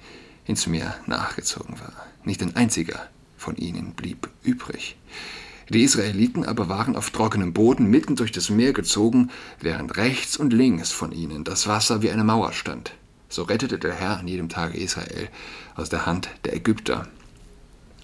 ins 0.46 0.68
Meer 0.68 0.96
nachgezogen 1.08 1.80
war. 1.80 1.94
Nicht 2.24 2.42
ein 2.42 2.56
einziger 2.56 3.08
von 3.38 3.56
ihnen 3.56 3.94
blieb 3.94 4.30
übrig. 4.44 4.98
Die 5.70 5.84
Israeliten 5.84 6.46
aber 6.46 6.70
waren 6.70 6.96
auf 6.96 7.10
trockenem 7.10 7.54
Boden 7.54 7.90
mitten 7.90 8.16
durch 8.16 8.32
das 8.32 8.50
Meer 8.50 8.74
gezogen, 8.74 9.32
während 9.60 9.98
rechts 9.98 10.38
und 10.38 10.54
links 10.54 10.92
von 10.92 11.12
ihnen 11.12 11.44
das 11.44 11.68
Wasser 11.68 12.02
wie 12.02 12.12
eine 12.12 12.24
Mauer 12.24 12.54
stand. 12.54 12.94
So 13.30 13.44
rettete 13.44 13.80
der 13.80 13.94
Herr 13.94 14.20
an 14.20 14.28
jedem 14.28 14.50
Tage 14.50 14.78
Israel 14.78 15.30
aus 15.76 15.90
der 15.90 16.06
Hand 16.06 16.30
der 16.46 16.56
Ägypter. 16.56 17.08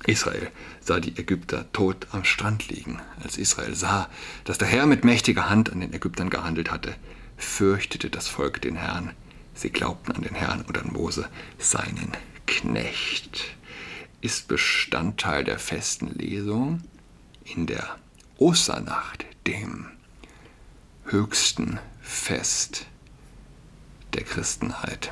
Israel 0.08 0.50
sah 0.80 1.00
die 1.00 1.16
Ägypter 1.18 1.72
tot 1.74 2.08
am 2.12 2.24
Strand 2.24 2.70
liegen. 2.70 3.00
Als 3.24 3.38
Israel 3.38 3.76
sah, 3.76 4.10
dass 4.46 4.58
der 4.58 4.68
Herr 4.68 4.88
mit 4.88 5.06
mächtiger 5.06 5.48
Hand 5.48 5.72
an 5.72 5.82
den 5.82 5.94
Ägyptern 5.94 6.32
gehandelt 6.32 6.72
hatte, 6.72 6.96
fürchtete 7.38 8.10
das 8.10 8.28
Volk 8.28 8.62
den 8.62 8.76
Herrn. 8.76 9.12
Sie 9.54 9.70
glaubten 9.70 10.14
an 10.14 10.24
den 10.24 10.34
Herrn 10.34 10.64
und 10.64 10.78
an 10.80 10.92
Mose, 10.92 11.30
seinen 11.60 12.14
Knecht. 12.48 13.56
Ist 14.22 14.48
Bestandteil 14.48 15.44
der 15.44 15.60
festen 15.60 16.12
Lesung 16.16 16.82
in 17.56 17.68
der 17.68 17.98
Osternacht, 18.38 19.26
dem 19.48 19.88
höchsten 21.06 21.80
Fest 22.02 22.86
der 24.14 24.24
Christenheit. 24.24 25.12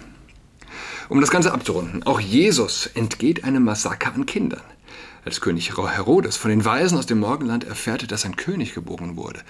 Um 1.10 1.22
das 1.22 1.32
Ganze 1.32 1.52
abzurunden, 1.52 2.04
auch 2.04 2.20
Jesus 2.20 2.88
entgeht 2.88 3.44
einem 3.44 3.64
Massaker 3.64 4.14
an 4.14 4.26
Kindern. 4.26 4.62
Als 5.26 5.42
König 5.42 5.76
Herodes 5.76 6.38
von 6.38 6.50
den 6.50 6.64
Weisen 6.64 6.98
aus 6.98 7.06
dem 7.06 7.20
Morgenland 7.20 7.64
erfährt, 7.64 8.12
dass 8.12 8.26
ein 8.26 8.36
König 8.36 8.74
geboren 8.74 9.18
wurde, 9.18 9.42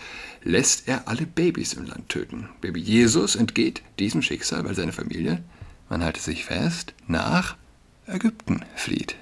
lässt 0.44 0.88
er 0.88 1.08
alle 1.08 1.26
Babys 1.26 1.74
im 1.74 1.86
Land 1.86 2.10
töten. 2.10 2.50
Baby 2.62 2.80
Jesus 2.80 3.36
entgeht 3.36 3.84
diesem 4.00 4.22
Schicksal, 4.22 4.66
weil 4.66 4.76
seine 4.76 4.94
Familie, 4.94 5.44
man 5.90 6.04
halte 6.04 6.20
sich 6.20 6.46
fest, 6.46 6.94
nach 7.08 7.56
Ägypten 8.08 8.66
flieht. 8.76 9.16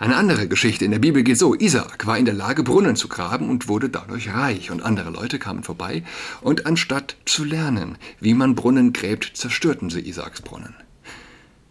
Eine 0.00 0.16
andere 0.16 0.48
Geschichte 0.48 0.86
in 0.86 0.92
der 0.92 0.98
Bibel 0.98 1.22
geht 1.22 1.36
so. 1.36 1.54
Isaak 1.54 2.06
war 2.06 2.16
in 2.16 2.24
der 2.24 2.32
Lage, 2.32 2.62
Brunnen 2.62 2.96
zu 2.96 3.06
graben 3.06 3.50
und 3.50 3.68
wurde 3.68 3.90
dadurch 3.90 4.32
reich. 4.32 4.70
Und 4.70 4.80
andere 4.80 5.10
Leute 5.10 5.38
kamen 5.38 5.62
vorbei 5.62 6.04
und 6.40 6.64
anstatt 6.64 7.16
zu 7.26 7.44
lernen, 7.44 7.98
wie 8.18 8.32
man 8.32 8.54
Brunnen 8.54 8.94
gräbt, 8.94 9.32
zerstörten 9.34 9.90
sie 9.90 10.00
Isaaks 10.00 10.40
Brunnen. 10.40 10.74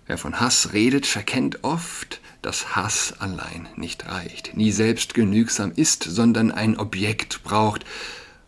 Wer 0.06 0.20
von 0.20 0.40
Hass 0.40 0.74
redet, 0.74 1.08
verkennt 1.08 1.64
oft, 1.64 2.22
dass 2.44 2.76
Hass 2.76 3.16
allein 3.18 3.68
nicht 3.76 4.06
reicht, 4.06 4.56
nie 4.56 4.72
selbst 4.72 5.16
genügsam 5.16 5.72
ist, 5.76 6.04
sondern 6.04 6.52
ein 6.52 6.78
Objekt 6.78 7.42
braucht 7.44 7.84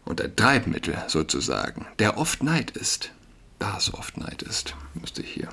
und 0.06 0.22
ein 0.22 0.36
Treibmittel 0.36 0.96
sozusagen, 1.08 1.88
der 1.98 2.20
oft 2.20 2.44
Neid 2.44 2.70
ist. 2.70 3.14
Das 3.58 3.92
oft 3.96 4.18
Neid 4.18 4.44
ist, 4.44 4.76
müsste 4.94 5.24
ich 5.24 5.32
hier 5.32 5.50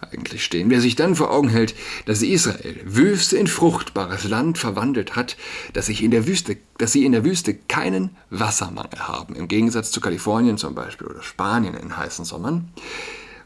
eigentlich 0.00 0.44
stehen. 0.44 0.70
Wer 0.70 0.80
sich 0.80 0.96
dann 0.96 1.14
vor 1.14 1.30
Augen 1.30 1.48
hält, 1.48 1.74
dass 2.06 2.22
Israel 2.22 2.80
Wüste 2.84 3.36
in 3.36 3.46
fruchtbares 3.46 4.24
Land 4.24 4.58
verwandelt 4.58 5.16
hat, 5.16 5.36
dass, 5.72 5.86
sich 5.86 6.02
in 6.02 6.10
der 6.10 6.26
Wüste, 6.26 6.56
dass 6.78 6.92
sie 6.92 7.04
in 7.04 7.12
der 7.12 7.24
Wüste 7.24 7.54
keinen 7.54 8.10
Wassermangel 8.30 9.00
haben, 9.00 9.34
im 9.34 9.48
Gegensatz 9.48 9.90
zu 9.90 10.00
Kalifornien 10.00 10.58
zum 10.58 10.74
Beispiel 10.74 11.06
oder 11.06 11.22
Spanien 11.22 11.74
in 11.74 11.96
heißen 11.96 12.24
Sommern, 12.24 12.68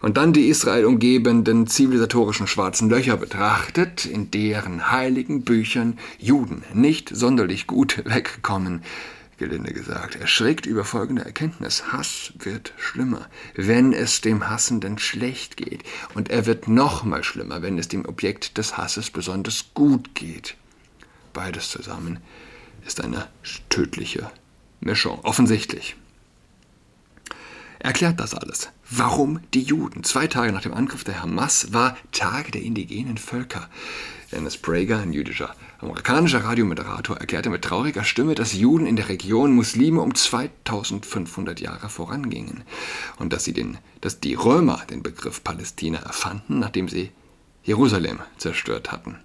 und 0.00 0.16
dann 0.16 0.32
die 0.32 0.48
Israel 0.48 0.84
umgebenden 0.84 1.66
zivilisatorischen 1.66 2.46
schwarzen 2.46 2.88
Löcher 2.88 3.16
betrachtet, 3.16 4.06
in 4.06 4.30
deren 4.30 4.92
heiligen 4.92 5.42
Büchern 5.42 5.98
Juden 6.18 6.62
nicht 6.72 7.10
sonderlich 7.14 7.66
gut 7.66 8.02
wegkommen, 8.04 8.82
gelinde 9.38 9.72
gesagt, 9.72 10.16
erschreckt 10.16 10.66
über 10.66 10.84
folgende 10.84 11.24
Erkenntnis. 11.24 11.92
Hass 11.92 12.32
wird 12.38 12.74
schlimmer, 12.76 13.28
wenn 13.54 13.92
es 13.92 14.20
dem 14.20 14.48
Hassenden 14.48 14.98
schlecht 14.98 15.56
geht. 15.56 15.84
Und 16.14 16.30
er 16.30 16.46
wird 16.46 16.68
noch 16.68 17.04
mal 17.04 17.24
schlimmer, 17.24 17.62
wenn 17.62 17.78
es 17.78 17.88
dem 17.88 18.04
Objekt 18.04 18.58
des 18.58 18.76
Hasses 18.76 19.10
besonders 19.10 19.66
gut 19.74 20.14
geht. 20.14 20.56
Beides 21.32 21.70
zusammen 21.70 22.18
ist 22.86 23.02
eine 23.02 23.28
tödliche 23.68 24.30
Mischung, 24.80 25.20
offensichtlich. 25.20 25.96
Erklärt 27.78 28.18
das 28.18 28.34
alles. 28.34 28.70
Warum 28.90 29.40
die 29.54 29.62
Juden? 29.62 30.02
Zwei 30.02 30.26
Tage 30.26 30.52
nach 30.52 30.62
dem 30.62 30.74
Angriff 30.74 31.04
der 31.04 31.22
Hamas 31.22 31.72
war 31.72 31.96
Tag 32.10 32.50
der 32.52 32.62
indigenen 32.62 33.18
Völker. 33.18 33.68
Dennis 34.32 34.56
Prager, 34.56 34.98
ein 34.98 35.12
jüdischer 35.12 35.54
amerikanischer 35.78 36.44
Radiomoderator, 36.44 37.16
erklärte 37.18 37.50
mit 37.50 37.62
trauriger 37.62 38.04
Stimme, 38.04 38.34
dass 38.34 38.52
Juden 38.52 38.86
in 38.86 38.96
der 38.96 39.08
Region 39.08 39.54
Muslime 39.54 40.00
um 40.00 40.14
2500 40.14 41.60
Jahre 41.60 41.88
vorangingen 41.88 42.64
und 43.18 43.32
dass, 43.32 43.44
sie 43.44 43.52
den, 43.52 43.78
dass 44.00 44.20
die 44.20 44.34
Römer 44.34 44.82
den 44.90 45.02
Begriff 45.02 45.44
Palästina 45.44 46.00
erfanden, 46.00 46.58
nachdem 46.58 46.88
sie 46.88 47.12
Jerusalem 47.62 48.18
zerstört 48.38 48.90
hatten. 48.90 49.18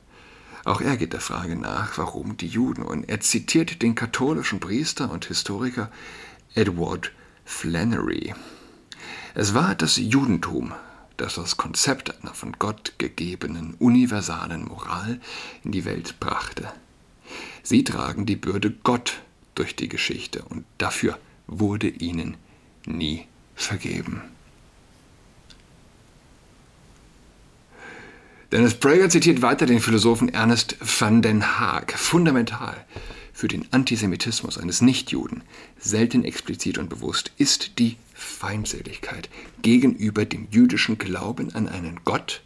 Auch 0.65 0.79
er 0.79 0.95
geht 0.95 1.13
der 1.13 1.21
Frage 1.21 1.55
nach, 1.55 1.97
warum 1.97 2.37
die 2.37 2.47
Juden, 2.47 2.83
und 2.83 3.09
er 3.09 3.19
zitiert 3.19 3.81
den 3.81 3.95
katholischen 3.95 4.59
Priester 4.59 5.11
und 5.11 5.25
Historiker 5.25 5.91
Edward 6.53 7.11
Flannery. 7.45 8.33
Es 9.33 9.53
war 9.53 9.75
das 9.75 9.97
Judentum, 9.97 10.73
das 11.17 11.35
das 11.35 11.57
Konzept 11.57 12.21
einer 12.21 12.33
von 12.33 12.53
Gott 12.59 12.93
gegebenen 12.97 13.75
universalen 13.79 14.65
Moral 14.65 15.19
in 15.63 15.71
die 15.71 15.85
Welt 15.85 16.19
brachte. 16.19 16.71
Sie 17.61 17.83
tragen 17.83 18.25
die 18.25 18.35
Bürde 18.35 18.71
Gott 18.71 19.21
durch 19.55 19.75
die 19.75 19.87
Geschichte 19.87 20.43
und 20.43 20.65
dafür 20.77 21.17
wurde 21.47 21.87
ihnen 21.87 22.37
nie 22.85 23.25
vergeben. 23.55 24.21
Dennis 28.51 28.75
Prager 28.75 29.09
zitiert 29.09 29.41
weiter 29.41 29.65
den 29.65 29.79
Philosophen 29.79 30.29
Ernest 30.29 30.77
van 30.79 31.23
den 31.23 31.59
Haag. 31.59 31.93
Fundamental 31.97 32.85
für 33.33 33.47
den 33.47 33.65
Antisemitismus 33.71 34.59
eines 34.59 34.81
Nichtjuden, 34.81 35.41
selten 35.79 36.23
explizit 36.23 36.77
und 36.77 36.87
bewusst, 36.87 37.31
ist 37.37 37.79
die 37.79 37.97
Feindseligkeit 38.23 39.29
gegenüber 39.61 40.25
dem 40.25 40.47
jüdischen 40.51 40.97
Glauben 40.97 41.53
an 41.53 41.67
einen 41.67 41.99
Gott, 42.03 42.41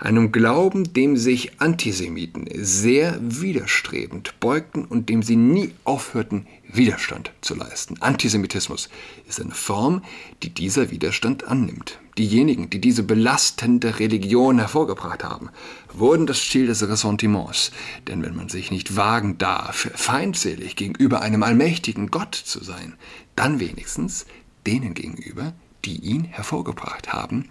einem 0.00 0.30
Glauben, 0.30 0.92
dem 0.92 1.16
sich 1.16 1.60
Antisemiten 1.60 2.46
sehr 2.54 3.18
widerstrebend 3.20 4.38
beugten 4.40 4.84
und 4.84 5.08
dem 5.08 5.22
sie 5.22 5.36
nie 5.36 5.72
aufhörten, 5.84 6.46
Widerstand 6.70 7.32
zu 7.40 7.54
leisten. 7.54 8.00
Antisemitismus 8.00 8.90
ist 9.26 9.40
eine 9.40 9.54
Form, 9.54 10.02
die 10.42 10.50
dieser 10.50 10.90
Widerstand 10.90 11.44
annimmt. 11.44 11.98
Diejenigen, 12.18 12.68
die 12.68 12.80
diese 12.80 13.04
belastende 13.04 14.00
Religion 14.00 14.58
hervorgebracht 14.58 15.24
haben, 15.24 15.50
wurden 15.92 16.26
das 16.26 16.46
Ziel 16.46 16.66
des 16.66 16.86
Ressentiments. 16.86 17.70
Denn 18.06 18.22
wenn 18.22 18.36
man 18.36 18.48
sich 18.48 18.70
nicht 18.70 18.96
wagen 18.96 19.38
darf, 19.38 19.90
feindselig 19.94 20.76
gegenüber 20.76 21.22
einem 21.22 21.42
allmächtigen 21.42 22.10
Gott 22.10 22.34
zu 22.34 22.62
sein, 22.62 22.94
dann 23.34 23.60
wenigstens 23.60 24.26
denen 24.66 24.94
gegenüber, 24.94 25.52
die 25.84 25.96
ihn 25.96 26.24
hervorgebracht 26.24 27.12
haben 27.12 27.48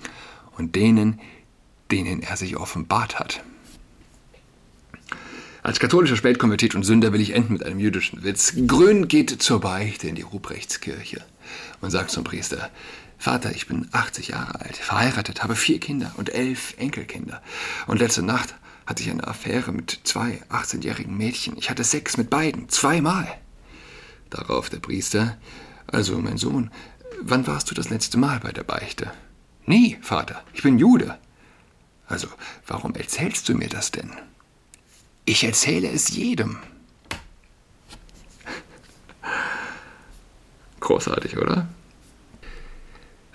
und 0.57 0.75
denen, 0.75 1.19
denen 1.91 2.21
er 2.21 2.37
sich 2.37 2.57
offenbart 2.57 3.19
hat. 3.19 3.43
Als 5.63 5.79
katholischer 5.79 6.15
Spätkonvertit 6.15 6.75
und 6.75 6.83
Sünder 6.83 7.11
will 7.11 7.19
ich 7.19 7.33
enden 7.33 7.53
mit 7.53 7.63
einem 7.65 7.79
jüdischen 7.79 8.23
Witz. 8.23 8.53
Grün 8.67 9.07
geht 9.07 9.41
zur 9.41 9.59
Beichte 9.59 10.07
in 10.07 10.15
die 10.15 10.21
Ruprechtskirche 10.21 11.25
und 11.81 11.91
sagt 11.91 12.11
zum 12.11 12.23
Priester, 12.23 12.69
Vater, 13.17 13.51
ich 13.51 13.67
bin 13.67 13.87
80 13.91 14.29
Jahre 14.29 14.61
alt, 14.61 14.77
verheiratet, 14.77 15.43
habe 15.43 15.55
vier 15.55 15.79
Kinder 15.79 16.13
und 16.17 16.33
elf 16.33 16.75
Enkelkinder. 16.77 17.41
Und 17.87 17.99
letzte 17.99 18.21
Nacht 18.21 18.55
hatte 18.85 19.03
ich 19.03 19.09
eine 19.09 19.27
Affäre 19.27 19.73
mit 19.73 19.99
zwei 20.03 20.41
18-jährigen 20.49 21.17
Mädchen. 21.17 21.57
Ich 21.57 21.69
hatte 21.69 21.83
Sex 21.83 22.15
mit 22.15 22.29
beiden, 22.29 22.69
zweimal. 22.69 23.27
Darauf 24.29 24.69
der 24.69 24.79
Priester, 24.79 25.37
also 25.87 26.17
mein 26.19 26.37
Sohn, 26.37 26.71
wann 27.21 27.47
warst 27.47 27.69
du 27.69 27.75
das 27.75 27.89
letzte 27.89 28.17
Mal 28.17 28.39
bei 28.39 28.51
der 28.51 28.63
Beichte? 28.63 29.11
Nie, 29.65 29.97
Vater, 30.01 30.43
ich 30.53 30.63
bin 30.63 30.79
Jude. 30.79 31.17
Also, 32.07 32.27
warum 32.65 32.95
erzählst 32.95 33.49
du 33.49 33.53
mir 33.53 33.67
das 33.69 33.91
denn? 33.91 34.11
Ich 35.25 35.43
erzähle 35.43 35.89
es 35.89 36.09
jedem. 36.09 36.57
Großartig, 40.79 41.37
oder? 41.37 41.67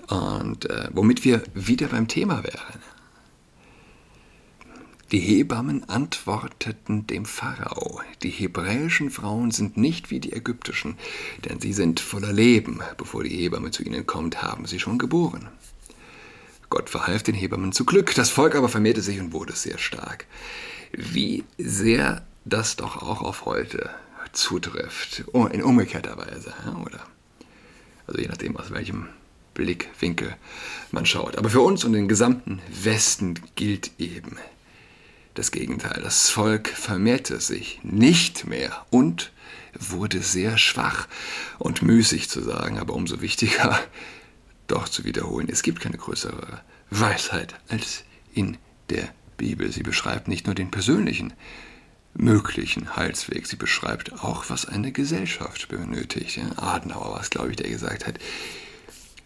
Und 0.08 0.68
äh, 0.70 0.88
womit 0.92 1.24
wir 1.24 1.42
wieder 1.54 1.88
beim 1.88 2.08
Thema 2.08 2.42
wären. 2.44 2.80
Die 5.12 5.20
Hebammen 5.20 5.86
antworteten 5.90 7.06
dem 7.06 7.26
Pharao, 7.26 8.00
die 8.22 8.30
hebräischen 8.30 9.10
Frauen 9.10 9.50
sind 9.50 9.76
nicht 9.76 10.10
wie 10.10 10.20
die 10.20 10.32
ägyptischen, 10.32 10.96
denn 11.44 11.60
sie 11.60 11.74
sind 11.74 12.00
voller 12.00 12.32
Leben. 12.32 12.80
Bevor 12.96 13.22
die 13.22 13.36
Hebamme 13.36 13.70
zu 13.70 13.82
ihnen 13.82 14.06
kommt, 14.06 14.40
haben 14.40 14.64
sie 14.64 14.80
schon 14.80 14.96
geboren. 14.96 15.48
Gott 16.70 16.88
verhalf 16.88 17.22
den 17.22 17.34
Hebammen 17.34 17.72
zu 17.72 17.84
Glück, 17.84 18.14
das 18.14 18.30
Volk 18.30 18.54
aber 18.54 18.70
vermehrte 18.70 19.02
sich 19.02 19.20
und 19.20 19.34
wurde 19.34 19.52
sehr 19.52 19.76
stark. 19.76 20.24
Wie 20.92 21.44
sehr 21.58 22.24
das 22.46 22.76
doch 22.76 23.02
auch 23.02 23.20
auf 23.20 23.44
heute 23.44 23.90
zutrifft, 24.32 25.24
in 25.52 25.62
umgekehrter 25.62 26.16
Weise, 26.16 26.54
oder? 26.80 27.00
Also 28.06 28.18
je 28.18 28.28
nachdem, 28.28 28.56
aus 28.56 28.70
welchem 28.70 29.08
Blickwinkel 29.52 30.34
man 30.90 31.04
schaut. 31.04 31.36
Aber 31.36 31.50
für 31.50 31.60
uns 31.60 31.84
und 31.84 31.92
den 31.92 32.08
gesamten 32.08 32.62
Westen 32.82 33.34
gilt 33.56 33.90
eben, 33.98 34.38
das 35.34 35.50
Gegenteil, 35.50 36.00
das 36.02 36.28
Volk 36.28 36.68
vermehrte 36.68 37.40
sich 37.40 37.80
nicht 37.82 38.46
mehr 38.46 38.86
und 38.90 39.32
wurde 39.78 40.20
sehr 40.20 40.58
schwach 40.58 41.08
und 41.58 41.82
müßig 41.82 42.28
zu 42.28 42.42
sagen, 42.42 42.78
aber 42.78 42.94
umso 42.94 43.20
wichtiger 43.20 43.78
doch 44.66 44.88
zu 44.88 45.04
wiederholen. 45.04 45.48
Es 45.50 45.62
gibt 45.62 45.80
keine 45.80 45.96
größere 45.96 46.60
Weisheit 46.90 47.54
als 47.68 48.04
in 48.34 48.58
der 48.90 49.08
Bibel. 49.36 49.72
Sie 49.72 49.82
beschreibt 49.82 50.28
nicht 50.28 50.46
nur 50.46 50.54
den 50.54 50.70
persönlichen 50.70 51.32
möglichen 52.14 52.94
Heilsweg, 52.94 53.46
sie 53.46 53.56
beschreibt 53.56 54.12
auch, 54.22 54.50
was 54.50 54.66
eine 54.66 54.92
Gesellschaft 54.92 55.68
benötigt. 55.68 56.38
Adenauer 56.56 57.12
war 57.12 57.20
es, 57.20 57.30
glaube 57.30 57.50
ich, 57.50 57.56
der 57.56 57.70
gesagt 57.70 58.06
hat, 58.06 58.18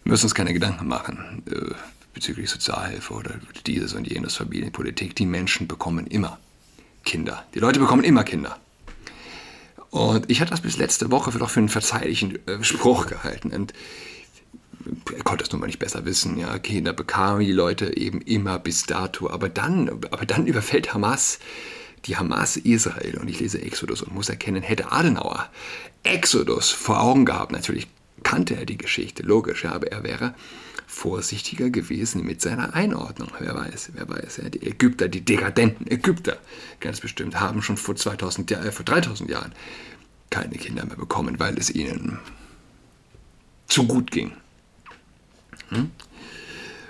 wir 0.03 0.11
müssen 0.11 0.25
uns 0.25 0.35
keine 0.35 0.53
Gedanken 0.53 0.87
machen. 0.87 1.43
Äh, 1.51 1.75
bezüglich 2.17 2.49
Sozialhilfe 2.49 3.13
oder 3.13 3.35
dieses 3.67 3.93
und 3.93 4.07
jenes, 4.07 4.35
Familienpolitik. 4.35 5.15
Die 5.15 5.27
Menschen 5.27 5.67
bekommen 5.67 6.07
immer 6.07 6.39
Kinder. 7.05 7.45
Die 7.53 7.59
Leute 7.59 7.79
bekommen 7.79 8.03
immer 8.03 8.23
Kinder. 8.23 8.57
Und 9.91 10.27
ich 10.27 10.41
hatte 10.41 10.49
das 10.49 10.61
bis 10.61 10.77
letzte 10.77 11.11
Woche 11.11 11.37
doch 11.37 11.51
für 11.51 11.59
einen 11.59 11.69
verzeihlichen 11.69 12.39
äh, 12.47 12.63
Spruch 12.63 13.05
gehalten. 13.05 13.51
Und 13.51 13.73
er 15.15 15.23
konnte 15.23 15.43
es 15.43 15.51
nun 15.51 15.61
mal 15.61 15.67
nicht 15.67 15.77
besser 15.77 16.05
wissen. 16.05 16.39
Ja, 16.39 16.57
Kinder 16.57 16.91
bekamen 16.91 17.41
die 17.41 17.51
Leute 17.51 17.95
eben 17.95 18.21
immer 18.21 18.57
bis 18.57 18.87
dato. 18.87 19.29
Aber 19.29 19.47
dann, 19.47 19.87
aber 20.09 20.25
dann 20.25 20.47
überfällt 20.47 20.95
Hamas 20.95 21.37
die 22.05 22.17
Hamas 22.17 22.57
Israel. 22.57 23.19
Und 23.19 23.29
ich 23.29 23.39
lese 23.39 23.61
Exodus 23.61 24.01
und 24.01 24.15
muss 24.15 24.29
erkennen, 24.29 24.63
hätte 24.63 24.91
Adenauer 24.91 25.51
Exodus 26.01 26.71
vor 26.71 26.99
Augen 26.99 27.25
gehabt. 27.25 27.51
Natürlich 27.51 27.85
kannte 28.23 28.55
er 28.55 28.65
die 28.65 28.77
Geschichte, 28.77 29.21
logisch, 29.21 29.65
ja, 29.65 29.73
aber 29.73 29.91
er 29.91 30.03
wäre 30.03 30.33
vorsichtiger 30.97 31.69
gewesen 31.69 32.25
mit 32.25 32.41
seiner 32.41 32.73
Einordnung. 32.73 33.29
Wer 33.39 33.53
weiß, 33.53 33.91
wer 33.93 34.09
weiß. 34.09 34.37
Ja, 34.37 34.49
die 34.49 34.65
Ägypter, 34.65 35.07
die 35.07 35.23
dekadenten 35.23 35.85
Ägypter, 35.89 36.37
ganz 36.79 36.99
bestimmt, 36.99 37.39
haben 37.39 37.61
schon 37.61 37.77
vor, 37.77 37.95
2000, 37.95 38.51
äh, 38.51 38.71
vor 38.71 38.83
3000 38.83 39.29
Jahren 39.29 39.53
keine 40.31 40.57
Kinder 40.57 40.85
mehr 40.85 40.97
bekommen, 40.97 41.39
weil 41.39 41.57
es 41.57 41.69
ihnen 41.69 42.19
zu 43.67 43.85
gut 43.85 44.09
ging. 44.09 44.33
Hm? 45.69 45.91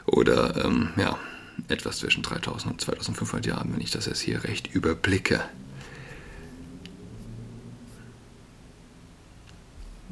Oder, 0.05 0.63
ähm, 0.63 0.89
ja, 0.95 1.17
etwas 1.67 1.97
zwischen 1.97 2.23
3000 2.23 2.73
und 2.73 2.81
2500 2.81 3.45
Jahren, 3.45 3.73
wenn 3.73 3.81
ich 3.81 3.91
das 3.91 4.05
jetzt 4.05 4.21
hier 4.21 4.43
recht 4.45 4.73
überblicke. 4.73 5.43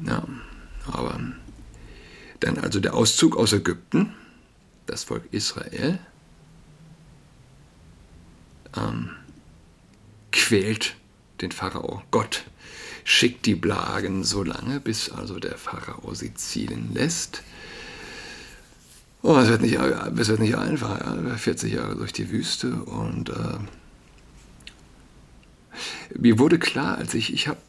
Ja, 0.04 0.25
dann 2.40 2.58
also 2.58 2.80
der 2.80 2.94
Auszug 2.94 3.36
aus 3.36 3.52
Ägypten, 3.52 4.14
das 4.86 5.04
Volk 5.04 5.24
Israel, 5.30 5.98
ähm, 8.76 9.10
quält 10.32 10.96
den 11.40 11.52
Pharao. 11.52 12.02
Gott 12.10 12.44
schickt 13.04 13.46
die 13.46 13.54
Plagen 13.54 14.24
so 14.24 14.42
lange, 14.42 14.80
bis 14.80 15.10
also 15.10 15.38
der 15.38 15.56
Pharao 15.56 16.14
sie 16.14 16.34
zielen 16.34 16.90
lässt. 16.92 17.42
Oh, 19.22 19.36
es 19.36 19.48
wird 19.48 19.62
nicht, 19.62 19.74
es 19.74 20.28
wird 20.28 20.40
nicht 20.40 20.56
einfach. 20.56 21.00
Ja. 21.00 21.36
40 21.36 21.72
Jahre 21.72 21.96
durch 21.96 22.12
die 22.12 22.30
Wüste 22.30 22.74
und 22.74 23.30
äh, 23.30 23.58
mir 26.16 26.38
wurde 26.38 26.58
klar, 26.58 26.98
als 26.98 27.14
ich, 27.14 27.32
ich 27.32 27.48
habe, 27.48 27.60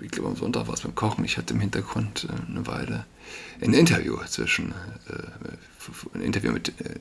ich 0.00 0.10
glaube 0.10 0.30
am 0.30 0.36
Sonntag 0.36 0.66
war 0.66 0.74
es 0.74 0.80
beim 0.80 0.94
Kochen, 0.94 1.24
ich 1.24 1.36
hatte 1.36 1.54
im 1.54 1.60
Hintergrund 1.60 2.28
äh, 2.28 2.50
eine 2.50 2.66
Weile 2.66 3.06
ein 3.60 3.72
Interview 3.72 4.16
zwischen, 4.26 4.72
äh, 5.08 6.14
ein 6.14 6.20
Interview 6.20 6.52
mit 6.52 6.68
äh, 6.80 6.94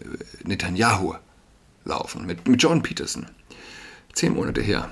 Netanyahu 0.44 1.16
laufen, 1.86 2.26
mit, 2.26 2.48
mit 2.48 2.62
John 2.62 2.82
Peterson. 2.82 3.26
Zehn 4.14 4.36
Monate 4.36 4.62
her. 4.62 4.90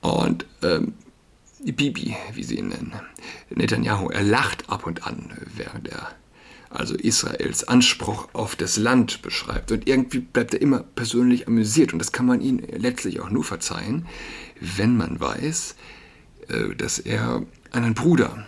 Und 0.00 0.46
ähm, 0.62 0.94
Bibi, 1.64 2.16
wie 2.32 2.42
sie 2.42 2.58
ihn 2.58 2.68
nennen, 2.68 2.94
Netanyahu, 3.50 4.08
er 4.08 4.22
lacht 4.22 4.68
ab 4.68 4.86
und 4.86 5.06
an, 5.06 5.30
während 5.54 5.88
er 5.88 6.08
also 6.74 6.94
Israels 6.94 7.64
Anspruch 7.64 8.28
auf 8.32 8.56
das 8.56 8.76
Land 8.76 9.22
beschreibt. 9.22 9.72
Und 9.72 9.86
irgendwie 9.86 10.20
bleibt 10.20 10.54
er 10.54 10.60
immer 10.60 10.80
persönlich 10.80 11.46
amüsiert. 11.46 11.92
Und 11.92 11.98
das 11.98 12.12
kann 12.12 12.26
man 12.26 12.40
ihm 12.40 12.60
letztlich 12.70 13.20
auch 13.20 13.30
nur 13.30 13.44
verzeihen, 13.44 14.06
wenn 14.60 14.96
man 14.96 15.20
weiß, 15.20 15.76
äh, 16.48 16.74
dass 16.76 16.98
er 16.98 17.42
einen 17.70 17.94
Bruder 17.94 18.46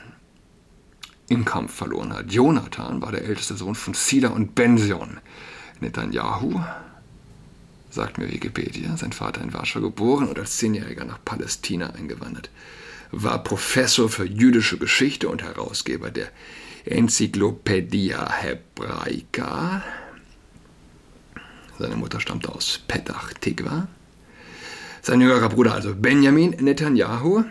im 1.29 1.45
Kampf 1.45 1.75
verloren 1.75 2.13
hat. 2.13 2.33
Jonathan 2.33 3.01
war 3.01 3.13
der 3.13 3.25
älteste 3.25 3.57
Sohn 3.57 3.75
von 3.75 3.95
Sila 3.95 4.29
und 4.29 4.55
Benzion. 4.55 5.19
Netanyahu, 5.81 6.61
sagt 7.91 8.19
mir 8.19 8.31
Wikipedia, 8.31 8.97
sein 8.97 9.13
Vater 9.13 9.41
in 9.41 9.53
Warschau 9.53 9.81
geboren 9.81 10.29
und 10.29 10.39
als 10.39 10.59
Zehnjähriger 10.59 11.05
nach 11.05 11.25
Palästina 11.25 11.91
eingewandert, 11.91 12.51
war 13.11 13.43
Professor 13.43 14.09
für 14.09 14.25
jüdische 14.25 14.79
Geschichte 14.79 15.29
und 15.29 15.43
Herausgeber 15.43 16.11
der 16.11 16.29
Enzyklopädia 16.85 18.31
Hebraica. 18.31 19.83
Seine 21.79 21.97
Mutter 21.97 22.21
stammte 22.21 22.53
aus 22.53 22.81
Petach 22.87 23.33
Tikva. 23.35 23.89
Sein 25.03 25.21
jüngerer 25.21 25.49
Bruder 25.49 25.75
also 25.75 25.95
Benjamin 25.95 26.51
Netanyahu. 26.61 27.45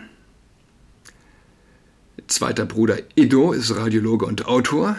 Zweiter 2.26 2.64
Bruder 2.64 2.98
Ido 3.16 3.52
ist 3.52 3.76
Radiologe 3.76 4.24
und 4.24 4.46
Autor. 4.46 4.96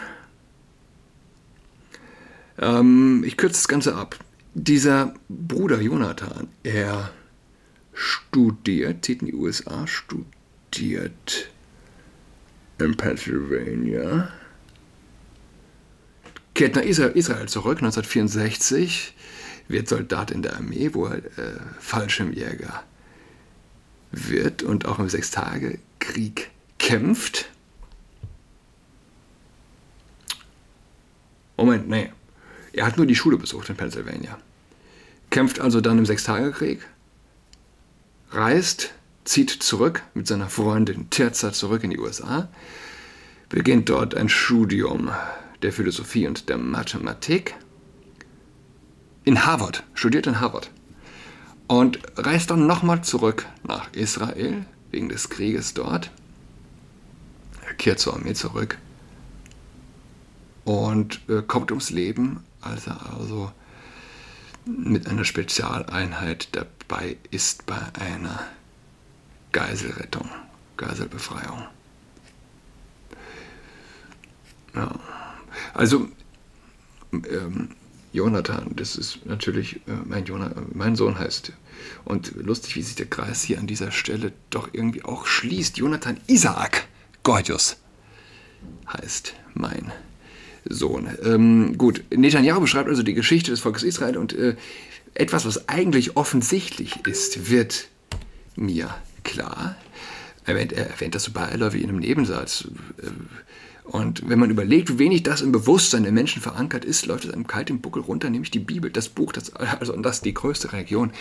Ähm, 2.60 3.24
ich 3.26 3.38
kürze 3.38 3.54
das 3.54 3.67
Ganze 3.67 3.95
ab. 3.95 4.19
Dieser 4.54 5.13
Bruder 5.28 5.82
Jonathan, 5.82 6.48
er 6.63 7.12
studiert, 7.93 9.04
zieht 9.04 9.21
in 9.21 9.28
die 9.28 9.34
USA, 9.34 9.88
studiert 9.88 11.50
in 12.80 12.96
Pennsylvania, 12.98 14.30
kehrt 16.54 16.76
nach 16.76 16.82
Israel 16.82 17.48
zurück 17.48 17.78
1964, 17.78 19.14
wird 19.68 19.88
Soldat 19.88 20.32
in 20.32 20.42
der 20.42 20.56
Armee, 20.56 20.92
wo 20.94 21.06
er 21.06 21.18
äh, 21.18 21.60
Fallschirmjäger 21.80 22.84
wird 24.12 24.64
und 24.64 24.86
auch 24.86 25.00
im 25.00 25.10
Sechstagekrieg 25.10 26.52
kämpft. 26.78 27.50
Moment, 31.58 31.88
nee. 31.88 32.12
Er 32.74 32.86
hat 32.86 32.98
nur 32.98 33.06
die 33.06 33.16
Schule 33.16 33.38
besucht 33.38 33.70
in 33.70 33.78
Pennsylvania. 33.78 34.38
Kämpft 35.30 35.60
also 35.60 35.82
dann 35.82 35.98
im 35.98 36.06
Sechstagekrieg, 36.06 36.86
reist, 38.32 38.94
zieht 39.26 39.50
zurück 39.50 40.04
mit 40.14 40.28
seiner 40.28 40.50
Freundin 40.50 41.10
Tirza 41.10 41.52
zurück 41.52 41.84
in 41.84 41.92
die 41.92 42.00
USA, 42.00 42.48
beginnt 43.50 43.90
dort 43.90 44.16
ein 44.16 44.30
Studium 44.30 45.12
der 45.62 45.74
Philosophie 45.74 46.28
und 46.28 46.50
der 46.50 46.58
Mathematik. 46.58 47.56
In 49.24 49.46
Harvard, 49.46 49.84
studiert 49.94 50.28
in 50.28 50.40
Harvard. 50.40 50.70
Und 51.68 52.00
reist 52.16 52.52
dann 52.52 52.68
nochmal 52.68 53.04
zurück 53.04 53.48
nach 53.64 53.92
Israel 53.94 54.66
wegen 54.92 55.10
des 55.10 55.30
Krieges 55.30 55.74
dort. 55.74 56.12
Er 57.68 57.74
kehrt 57.74 58.00
zur 58.00 58.14
Armee 58.14 58.36
zurück 58.36 58.78
und 60.64 61.22
äh, 61.28 61.42
kommt 61.42 61.72
ums 61.72 61.90
Leben 61.90 62.44
als 62.66 62.88
er 62.88 63.14
also 63.14 63.52
mit 64.66 65.08
einer 65.08 65.26
Spezialeinheit 65.26 66.50
dabei 66.54 67.18
ist 67.32 67.66
bei 67.66 67.80
einer 68.00 68.40
Geiselrettung, 69.56 70.30
Geiselbefreiung. 70.76 71.63
Ja. 74.76 75.00
Also, 75.74 76.10
ähm, 77.13 77.70
Jonathan, 78.12 78.74
das 78.76 78.98
ist 78.98 79.26
natürlich, 79.26 79.78
äh, 79.88 79.94
mein, 80.04 80.26
Jonathan, 80.26 80.65
mein 80.74 80.98
Sohn 80.98 81.18
heißt, 81.18 81.54
und 82.04 82.36
lustig, 82.36 82.76
wie 82.76 82.82
sich 82.82 82.96
der 82.96 83.06
Kreis 83.06 83.44
hier 83.44 83.58
an 83.58 83.65
dieser 83.65 83.91
Stelle 83.91 84.34
doch 84.50 84.68
irgendwie 84.74 85.06
auch 85.06 85.26
schließt. 85.26 85.78
Jonathan 85.78 86.20
Isaac 86.28 86.89
Gordius 87.24 87.78
heißt 88.91 89.36
mein 89.54 89.94
Sohn. 90.65 91.08
Ähm, 91.24 91.78
gut, 91.78 92.04
Netanyahu 92.13 92.60
beschreibt 92.60 92.89
also 92.89 93.04
die 93.04 93.13
Geschichte 93.13 93.52
des 93.52 93.62
Volkes 93.62 93.84
Israel 93.84 94.18
und 94.18 94.34
äh, 94.34 94.58
etwas, 95.13 95.46
was 95.46 95.70
eigentlich 95.70 96.18
offensichtlich 96.18 97.06
ist, 97.08 97.50
wird 97.50 97.88
mir 98.58 98.94
klar. 99.26 99.76
Er 100.46 100.56
erwähnt, 100.56 100.74
er 100.74 101.10
das 101.10 101.24
so 101.24 101.32
beiläufig 101.32 101.82
in 101.82 101.90
einem 101.90 102.00
Nebensatz. 102.00 102.68
Und 103.84 104.28
wenn 104.28 104.40
man 104.40 104.50
überlegt, 104.50 104.90
wie 104.94 105.00
wenig 105.00 105.24
das 105.24 105.42
im 105.42 105.52
Bewusstsein 105.52 106.04
der 106.04 106.12
Menschen 106.12 106.42
verankert 106.42 106.84
ist, 106.86 107.06
läuft 107.06 107.26
es 107.26 107.32
einem 107.32 107.46
kalt 107.46 107.70
im 107.70 107.82
Buckel 107.82 108.02
runter, 108.02 108.30
nämlich 108.30 108.50
die 108.50 108.60
Bibel, 108.60 108.90
das 108.90 109.10
Buch, 109.10 109.32
das, 109.32 109.54
also 109.54 109.94
und 109.94 110.04
das 110.04 110.22
die 110.22 110.34
größte 110.34 110.74
Religion 110.74 111.12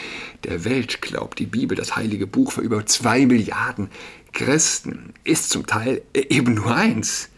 der 0.45 0.64
Welt 0.64 1.03
glaubt. 1.03 1.38
Die 1.38 1.47
Bibel, 1.47 1.77
das 1.77 1.97
heilige 1.97 2.27
Buch 2.27 2.53
für 2.53 2.62
über 2.62 2.87
zwei 2.87 3.27
Milliarden 3.27 3.90
Christen, 4.33 5.12
ist 5.25 5.51
zum 5.51 5.67
Teil 5.67 6.03
eben 6.14 6.55
nur 6.55 6.75
eins 6.75 7.29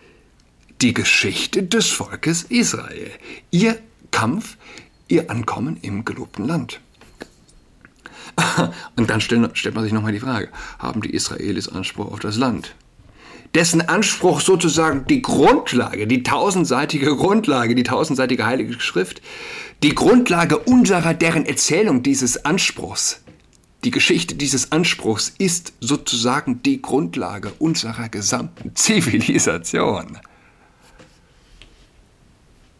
die 0.80 0.94
Geschichte 0.94 1.62
des 1.62 1.88
Volkes 1.88 2.44
Israel, 2.44 3.10
ihr 3.50 3.78
Kampf, 4.12 4.56
ihr 5.08 5.30
Ankommen 5.30 5.76
im 5.82 6.04
gelobten 6.04 6.46
Land. 6.46 6.80
Und 8.96 9.10
dann 9.10 9.20
stellt 9.20 9.74
man 9.74 9.84
sich 9.84 9.92
nochmal 9.92 10.12
die 10.12 10.20
Frage, 10.20 10.48
haben 10.78 11.00
die 11.00 11.10
Israelis 11.10 11.68
Anspruch 11.68 12.12
auf 12.12 12.20
das 12.20 12.36
Land? 12.36 12.74
Dessen 13.54 13.80
Anspruch 13.88 14.40
sozusagen 14.40 15.06
die 15.06 15.22
Grundlage, 15.22 16.06
die 16.06 16.22
tausendseitige 16.22 17.16
Grundlage, 17.16 17.74
die 17.74 17.84
tausendseitige 17.84 18.44
Heilige 18.44 18.78
Schrift, 18.80 19.22
die 19.82 19.94
Grundlage 19.94 20.58
unserer, 20.58 21.14
deren 21.14 21.46
Erzählung 21.46 22.02
dieses 22.02 22.44
Anspruchs, 22.44 23.22
die 23.84 23.90
Geschichte 23.90 24.34
dieses 24.34 24.72
Anspruchs 24.72 25.32
ist 25.38 25.72
sozusagen 25.80 26.62
die 26.62 26.82
Grundlage 26.82 27.52
unserer 27.58 28.08
gesamten 28.08 28.72
Zivilisation. 28.74 30.18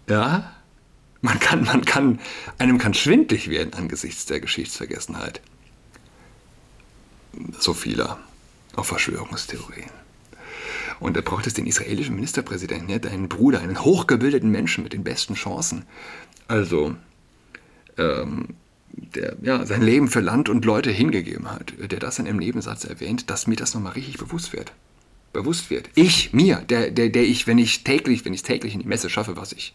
Ja, 0.08 0.55
man 1.20 1.38
kann, 1.38 1.64
man 1.64 1.84
kann, 1.84 2.20
einem 2.58 2.78
kann 2.78 2.94
schwindlig 2.94 3.48
werden 3.48 3.74
angesichts 3.74 4.26
der 4.26 4.40
Geschichtsvergessenheit. 4.40 5.40
So 7.58 7.74
vieler 7.74 8.18
auf 8.74 8.86
Verschwörungstheorien. 8.86 9.90
Und 11.00 11.16
da 11.16 11.20
braucht 11.20 11.46
es 11.46 11.54
den 11.54 11.66
israelischen 11.66 12.14
Ministerpräsidenten, 12.14 12.88
ja, 12.88 12.98
deinen 12.98 13.28
Bruder, 13.28 13.60
einen 13.60 13.82
hochgebildeten 13.82 14.50
Menschen 14.50 14.82
mit 14.82 14.92
den 14.92 15.04
besten 15.04 15.34
Chancen. 15.34 15.84
Also, 16.48 16.96
ähm, 17.98 18.54
der 18.92 19.36
ja, 19.42 19.66
sein 19.66 19.82
Leben 19.82 20.08
für 20.08 20.20
Land 20.20 20.48
und 20.48 20.64
Leute 20.64 20.90
hingegeben 20.90 21.50
hat, 21.50 21.74
der 21.78 21.98
das 21.98 22.18
in 22.18 22.26
einem 22.26 22.38
Nebensatz 22.38 22.84
erwähnt, 22.84 23.28
dass 23.28 23.46
mir 23.46 23.56
das 23.56 23.74
nochmal 23.74 23.92
richtig 23.92 24.16
bewusst 24.16 24.54
wird. 24.54 24.72
Bewusst 25.34 25.68
wird. 25.68 25.90
Ich, 25.94 26.32
mir, 26.32 26.56
der, 26.56 26.90
der, 26.90 27.10
der 27.10 27.24
ich, 27.24 27.46
wenn 27.46 27.58
ich 27.58 27.84
täglich, 27.84 28.24
wenn 28.24 28.32
ich 28.32 28.42
täglich 28.42 28.72
in 28.72 28.80
die 28.80 28.88
Messe 28.88 29.10
schaffe, 29.10 29.36
was 29.36 29.52
ich 29.52 29.74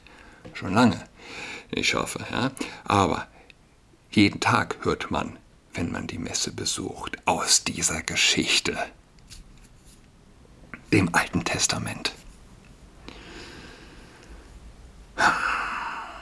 schon 0.54 0.74
lange 0.74 1.00
nicht 1.76 1.94
hoffe. 1.96 2.26
Ja? 2.32 2.52
Aber 2.86 3.28
jeden 4.12 4.40
Tag 4.40 4.78
hört 4.82 5.12
man, 5.12 5.38
wenn 5.74 5.92
man 5.92 6.08
die 6.08 6.18
Messe 6.18 6.52
besucht, 6.52 7.18
aus 7.26 7.64
dieser 7.64 8.02
Geschichte, 8.02 8.78
dem 10.92 11.14
Alten 11.16 11.44
Testament. 11.46 12.14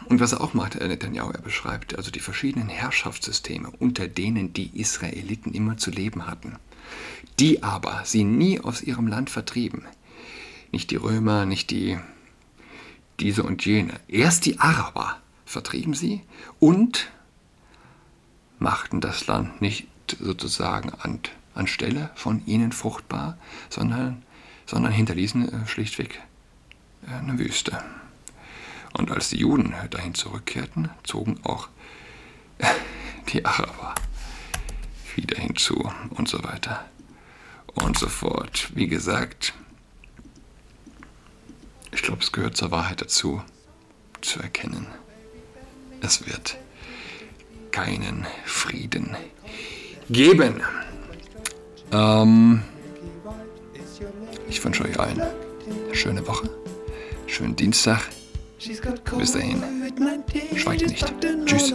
Und 0.05 0.19
was 0.19 0.33
er 0.33 0.41
auch 0.41 0.53
macht, 0.53 0.75
Netanyahu, 0.75 1.31
er 1.31 1.41
beschreibt 1.41 1.95
also 1.95 2.09
die 2.09 2.19
verschiedenen 2.19 2.67
Herrschaftssysteme, 2.67 3.71
unter 3.79 4.07
denen 4.07 4.53
die 4.53 4.79
Israeliten 4.79 5.53
immer 5.53 5.77
zu 5.77 5.91
leben 5.91 6.25
hatten, 6.25 6.57
die 7.39 7.61
aber 7.61 8.01
sie 8.05 8.23
nie 8.23 8.59
aus 8.59 8.81
ihrem 8.81 9.07
Land 9.07 9.29
vertrieben. 9.29 9.85
Nicht 10.71 10.91
die 10.91 10.95
Römer, 10.95 11.45
nicht 11.45 11.69
die 11.69 11.99
diese 13.19 13.43
und 13.43 13.65
jene. 13.65 13.99
Erst 14.07 14.45
die 14.45 14.59
Araber 14.59 15.17
vertrieben 15.49 15.95
sie 15.95 16.21
und 16.59 17.09
machten 18.59 19.01
das 19.01 19.25
Land 19.25 19.61
nicht 19.61 19.87
sozusagen 20.19 20.91
an, 21.01 21.19
anstelle 21.55 22.11
von 22.13 22.45
ihnen 22.45 22.71
fruchtbar, 22.71 23.35
sondern, 23.67 24.23
sondern 24.67 24.91
hinterließen 24.91 25.63
äh, 25.63 25.67
schlichtweg 25.67 26.21
äh, 27.07 27.13
eine 27.13 27.39
Wüste. 27.39 27.83
Und 28.93 29.09
als 29.09 29.29
die 29.29 29.37
Juden 29.37 29.73
dahin 29.89 30.13
zurückkehrten, 30.13 30.91
zogen 31.03 31.39
auch 31.43 31.67
die 33.33 33.43
Araber 33.43 33.95
wieder 35.15 35.39
hinzu 35.39 35.91
und 36.11 36.29
so 36.29 36.43
weiter 36.43 36.85
und 37.73 37.97
so 37.97 38.07
fort. 38.07 38.69
Wie 38.75 38.87
gesagt, 38.87 39.55
ich 41.91 42.03
glaube, 42.03 42.21
es 42.21 42.31
gehört 42.31 42.55
zur 42.55 42.69
Wahrheit 42.69 43.01
dazu, 43.01 43.41
zu 44.21 44.39
erkennen, 44.41 44.85
es 46.01 46.25
wird 46.27 46.57
keinen 47.71 48.25
Frieden 48.45 49.15
geben. 50.09 50.61
Ähm, 51.91 52.63
ich 54.47 54.63
wünsche 54.63 54.83
euch 54.85 54.99
allen 54.99 55.21
eine 55.21 55.95
schöne 55.95 56.25
Woche, 56.27 56.49
schönen 57.27 57.55
Dienstag, 57.55 58.01
Bis 59.17 59.31
dahin, 59.31 59.63
schweigt 60.55 60.87
nicht. 60.87 61.13
Tschüss. 61.45 61.73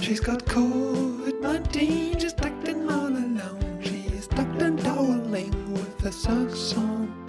She's 0.00 0.20
got 0.20 0.44
COVID-19, 0.46 2.20
she's 2.20 2.34
tucked 2.34 2.66
in 2.66 2.88
all 2.90 3.06
alone. 3.06 3.78
She's 3.80 4.26
tucked 4.26 4.60
and 4.60 4.76
toweling 4.80 5.72
with 5.72 5.96
the 5.98 6.10
socks 6.10 6.76
on. 6.76 7.21